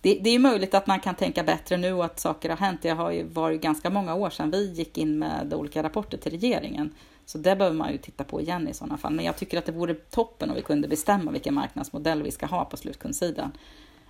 [0.00, 2.82] Det, det är möjligt att man kan tänka bättre nu och att saker har hänt.
[2.82, 6.32] Det har ju varit ganska många år sedan vi gick in med olika rapporter till
[6.32, 6.94] regeringen.
[7.26, 9.12] Så det behöver man ju titta på igen i sådana fall.
[9.12, 12.46] Men jag tycker att det vore toppen om vi kunde bestämma vilken marknadsmodell vi ska
[12.46, 13.52] ha på slutkundssidan.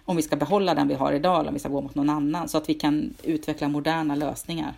[0.04, 2.10] Om vi ska behålla den vi har idag eller om vi ska gå mot någon
[2.10, 4.74] annan så att vi kan utveckla moderna lösningar.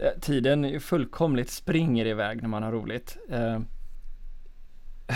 [0.00, 3.16] Eh, tiden fullkomligt springer iväg när man har roligt.
[3.30, 3.60] Eh,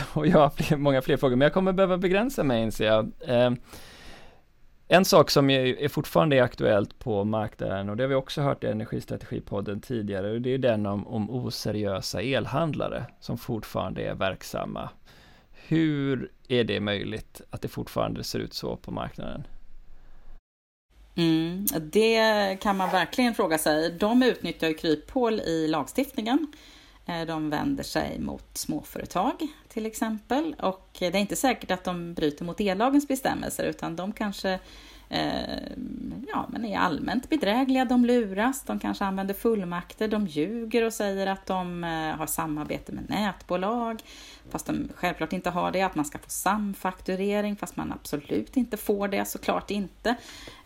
[0.14, 3.12] och jag har fler, många fler frågor, men jag kommer behöva begränsa mig inser jag.
[3.20, 3.50] Eh,
[4.90, 8.64] en sak som är, fortfarande är aktuellt på marknaden och det har vi också hört
[8.64, 14.90] i Energistrategipodden tidigare och det är den om, om oseriösa elhandlare som fortfarande är verksamma.
[15.52, 19.46] Hur är det möjligt att det fortfarande ser ut så på marknaden?
[21.18, 23.90] Mm, det kan man verkligen fråga sig.
[23.90, 26.46] De utnyttjar ju kryphål i lagstiftningen.
[27.06, 29.34] Eh, de vänder sig mot småföretag
[29.68, 34.12] till exempel och det är inte säkert att de bryter mot ellagens bestämmelser utan de
[34.12, 34.60] kanske eh,
[35.10, 40.92] Ehm, ja, men är allmänt bedrägliga, de luras, de kanske använder fullmakter, de ljuger och
[40.92, 44.02] säger att de eh, har samarbete med nätbolag
[44.50, 48.76] fast de självklart inte har det, att man ska få samfakturering fast man absolut inte
[48.76, 50.14] får det, såklart inte.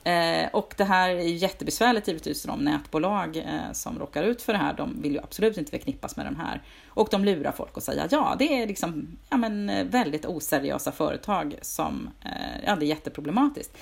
[0.05, 4.53] Eh, och det här är jättebesvärligt givetvis för de nätbolag eh, som råkar ut för
[4.53, 4.75] det här.
[4.75, 6.63] De vill ju absolut inte förknippas med den här.
[6.87, 10.93] Och de lurar folk att säga ja, det är liksom ja, men, eh, väldigt oseriösa
[10.93, 13.77] företag som, eh, ja det är jätteproblematiskt.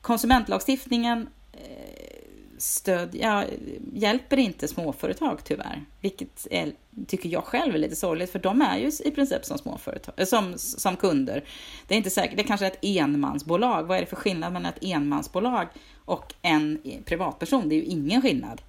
[0.00, 2.20] Konsumentlagstiftningen eh,
[2.58, 3.44] stöd, ja,
[3.92, 5.84] hjälper inte småföretag tyvärr.
[6.00, 6.72] Vilket är,
[7.06, 10.26] tycker jag själv är lite sorgligt, för de är ju i princip som småföretag, eh,
[10.26, 11.44] som, som kunder.
[11.86, 13.82] Det är inte säkert, det är kanske är ett enmansbolag.
[13.82, 15.66] Vad är det för skillnad mellan ett enmansbolag
[16.04, 17.68] och en eh, privatperson?
[17.68, 18.62] Det är ju ingen skillnad.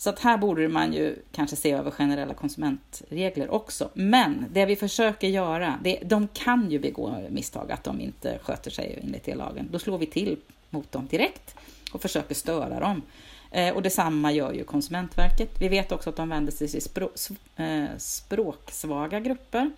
[0.00, 3.90] Så att här borde man ju kanske se över generella konsumentregler också.
[3.94, 8.70] Men det vi försöker göra, det, de kan ju begå misstag att de inte sköter
[8.70, 9.68] sig enligt det lagen.
[9.72, 10.36] Då slår vi till
[10.70, 11.54] mot dem direkt
[11.92, 13.02] och försöker störa dem.
[13.50, 15.60] Eh, och detsamma gör ju Konsumentverket.
[15.60, 17.12] Vi vet också att de vänder sig till språk,
[17.56, 19.70] eh, språksvaga grupper,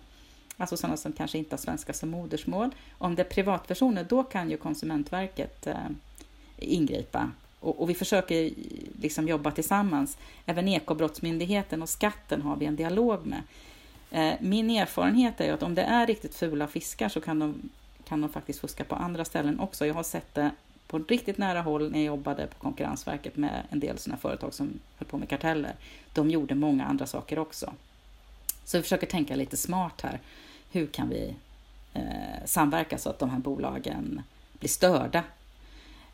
[0.57, 2.69] alltså sådana som kanske inte har svenska som modersmål.
[2.97, 5.75] Om det är privatpersoner, då kan ju Konsumentverket eh,
[6.57, 7.31] ingripa.
[7.63, 8.51] Och, och, vi försöker
[9.01, 10.17] liksom jobba tillsammans.
[10.45, 13.41] Även Ekobrottsmyndigheten och skatten har vi en dialog med.
[14.11, 17.69] Eh, min erfarenhet är att om det är riktigt fula fiskar så kan de,
[18.07, 19.85] kan de faktiskt fuska på andra ställen också.
[19.85, 20.51] Jag har sett det
[20.87, 24.79] på riktigt nära håll när jag jobbade på Konkurrensverket med en del sådana företag som
[24.97, 25.75] höll på med karteller.
[26.13, 27.73] De gjorde många andra saker också.
[28.65, 30.19] Så vi försöker tänka lite smart här.
[30.71, 31.35] Hur kan vi
[31.93, 34.21] eh, samverka så att de här bolagen
[34.59, 35.23] blir störda?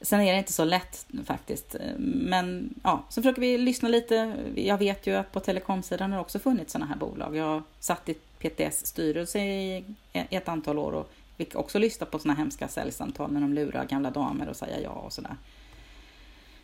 [0.02, 1.76] Sen är det inte så lätt faktiskt.
[1.76, 4.36] Eh, men ja, så försöker vi lyssna lite.
[4.56, 7.36] Jag vet ju att på telekomsidan har också funnits sådana här bolag.
[7.36, 12.06] Jag har satt i PTS styrelse i e-, ett antal år och fick också lyssna
[12.06, 15.36] på sådana hemska säljsamtal när de lurar gamla damer och säga ja och sådär.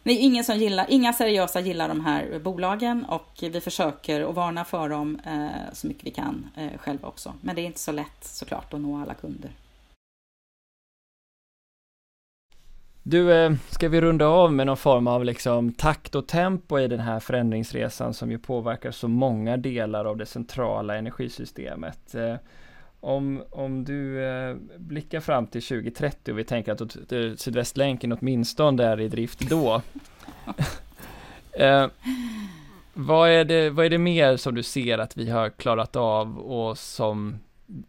[0.03, 4.35] Det är ingen som gillar, inga seriösa gillar de här bolagen och vi försöker att
[4.35, 7.33] varna för dem eh, så mycket vi kan eh, själva också.
[7.41, 9.51] Men det är inte så lätt såklart att nå alla kunder.
[13.07, 16.87] Du, eh, ska vi runda av med någon form av liksom takt och tempo i
[16.87, 22.15] den här förändringsresan som ju påverkar så många delar av det centrala energisystemet?
[22.15, 22.35] Eh,
[22.99, 28.99] om, om du eh, blickar fram till 2030 och vi tänker att Sydvästlänken åtminstone är
[28.99, 29.81] i drift då.
[31.51, 31.87] eh,
[32.93, 36.39] vad, är det, vad är det mer som du ser att vi har klarat av
[36.39, 37.39] och som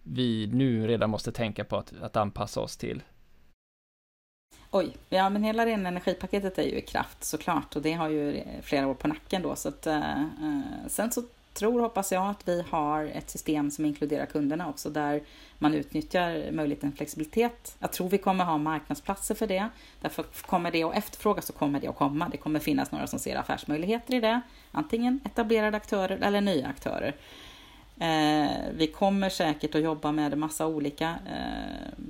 [0.02, 3.02] vi nu redan måste tänka på att, att anpassa oss till?
[4.70, 8.42] Oj, ja men hela ren energipaketet är ju i kraft såklart och det har ju
[8.62, 11.22] flera år på nacken då så att eh, eh, sen så
[11.56, 15.22] tror, hoppas jag, att vi har ett system som inkluderar kunderna också, där
[15.58, 17.76] man utnyttjar möjligheten flexibilitet.
[17.78, 19.68] Jag tror vi kommer ha marknadsplatser för det.
[20.00, 22.28] Därför kommer det att efterfrågas så kommer det att komma.
[22.28, 24.40] Det kommer finnas några som ser affärsmöjligheter i det.
[24.72, 27.14] Antingen etablerade aktörer eller nya aktörer.
[28.00, 32.04] Eh, vi kommer säkert att jobba med en massa olika eh,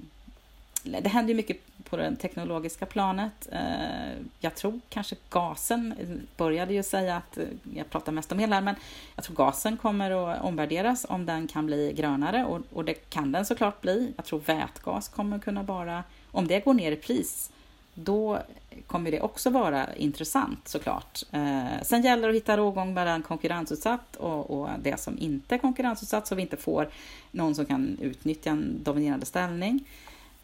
[0.87, 1.57] det händer ju mycket
[1.91, 3.49] på det teknologiska planet.
[3.53, 5.95] Eh, jag tror kanske gasen,
[6.37, 8.75] började ju säga att, eh, jag pratar mest om el här, men
[9.15, 13.33] jag tror gasen kommer att omvärderas om den kan bli grönare och, och det kan
[13.33, 14.13] den såklart bli.
[14.17, 17.51] Jag tror vätgas kommer kunna vara, om det går ner i pris,
[17.95, 18.39] då
[18.87, 21.23] kommer det också vara intressant såklart.
[21.33, 25.59] Eh, sen gäller det att hitta rågång mellan konkurrensutsatt och, och, det som inte är
[25.59, 26.89] konkurrensutsatt så vi inte får
[27.31, 29.85] någon som kan utnyttja en dominerande ställning.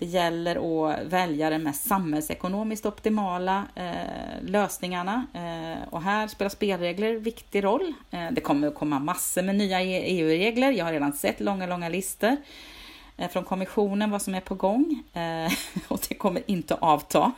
[0.02, 0.56] Det gäller
[0.90, 5.26] att välja de mest samhällsekonomiskt optimala eh, lösningarna.
[5.34, 7.92] Eh, och här spelar spelregler viktig roll.
[8.10, 10.72] Eh, det kommer att komma massor med nya e EU-regler.
[10.72, 12.36] Jag har redan sett långa, långa listor
[13.16, 15.52] eh, från kommissionen vad som är på gång eh,
[15.88, 17.32] och det kommer inte att avta.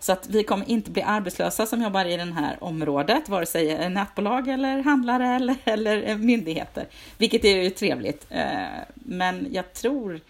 [0.00, 3.90] Så att vi kommer inte bli arbetslösa som jobbar i det här området, vare sig
[3.90, 6.86] nätbolag eller handlare eller, eller myndigheter,
[7.18, 8.26] vilket är ju trevligt.
[8.30, 10.20] Eh, men jag tror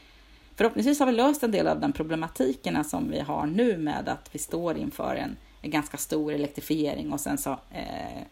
[0.60, 4.28] Förhoppningsvis har vi löst en del av den problematiken som vi har nu med att
[4.32, 8.22] vi står inför en, en ganska stor elektrifiering och sen så eh,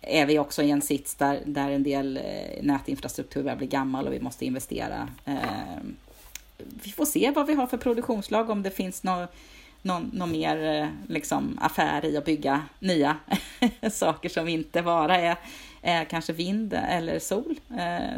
[0.00, 4.06] är vi också i en sits där, där en del eh, nätinfrastruktur börjar bli gammal
[4.06, 5.08] och vi måste investera.
[5.24, 5.82] Eh,
[6.58, 9.26] vi får se vad vi har för produktionslag, om det finns någon,
[9.82, 13.16] någon, någon mer eh, liksom, affär i att bygga nya
[13.92, 15.36] saker som inte bara är,
[15.82, 17.60] är kanske vind eller sol.
[17.78, 18.16] Eh,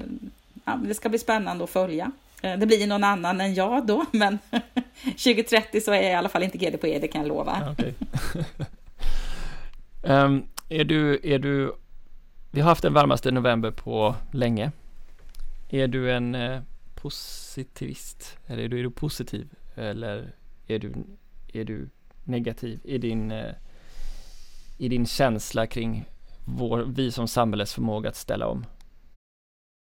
[0.64, 2.12] ja, det ska bli spännande att följa.
[2.42, 4.38] Eh, det blir någon annan än jag då, men
[5.04, 7.72] 2030 så är jag i alla fall inte GD på E, det kan jag lova.
[7.72, 7.92] Okay.
[10.02, 11.72] um, ehm, är, du, är du,
[12.50, 14.72] vi har haft den varmaste november på länge.
[15.68, 16.60] Är du en eh,
[16.94, 18.38] positivist?
[18.46, 19.48] Eller är du, är du positiv?
[19.74, 20.32] Eller
[20.66, 20.92] är du,
[21.52, 21.88] är du
[22.24, 23.54] negativ i din, eh,
[24.78, 26.04] i din känsla kring
[26.44, 28.64] vår, vi som samhällets förmåga att ställa om?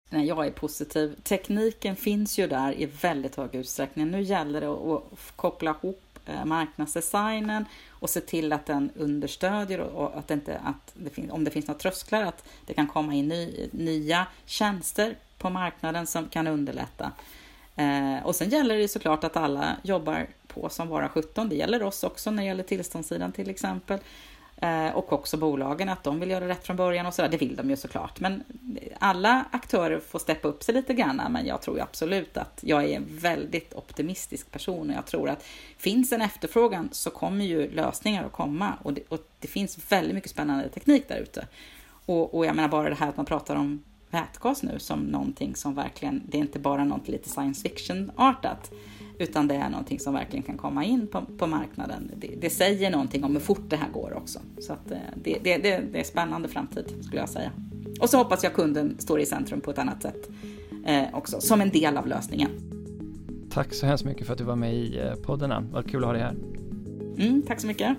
[0.10, 1.16] Nej, jag är positiv.
[1.24, 4.12] Tekniken finns ju där i väldigt hög utsträckning.
[4.12, 5.03] Nu gäller det att
[5.36, 11.10] koppla ihop eh, marknadsdesignen och se till att den understödjer och att, inte, att det
[11.10, 15.49] finns, om det finns några trösklar att det kan komma in ny, nya tjänster på
[15.49, 17.12] marknaden som kan underlätta.
[17.76, 21.49] Eh, och sen gäller det såklart att alla jobbar på som vara 17.
[21.49, 23.99] Det gäller oss också när det gäller tillståndssidan till exempel.
[24.62, 27.30] Eh, och också bolagen, att de vill göra rätt från början och sådär.
[27.30, 28.20] Det vill de ju såklart.
[28.20, 28.43] Men
[28.99, 31.22] alla aktörer får steppa upp sig lite grann.
[31.30, 35.43] Men jag tror absolut att jag är en väldigt optimistisk person och jag tror att
[35.78, 40.16] finns en efterfrågan så kommer ju lösningar att komma och det, och det finns väldigt
[40.16, 41.47] mycket spännande teknik där ute.
[42.05, 45.55] Och, och jag menar bara det här att man pratar om vätgas nu som någonting
[45.55, 48.72] som verkligen, det är inte bara något lite science fiction-artat,
[49.20, 52.11] utan det är någonting som verkligen kan komma in på, på marknaden.
[52.18, 54.39] Det, det, säger någonting om hur fort det här går också.
[54.59, 57.51] Så att eh, det, det, det, är spännande framtid, skulle jag säga.
[58.01, 60.30] Och så hoppas jag kunden står i centrum på ett annat sätt
[60.86, 62.49] eh, också, som en del av lösningen.
[63.49, 65.72] Tack så hemskt mycket för att du var med i eh, podden.
[65.72, 66.36] Vad kul att ha dig här.
[67.18, 67.97] Mm, tack så mycket.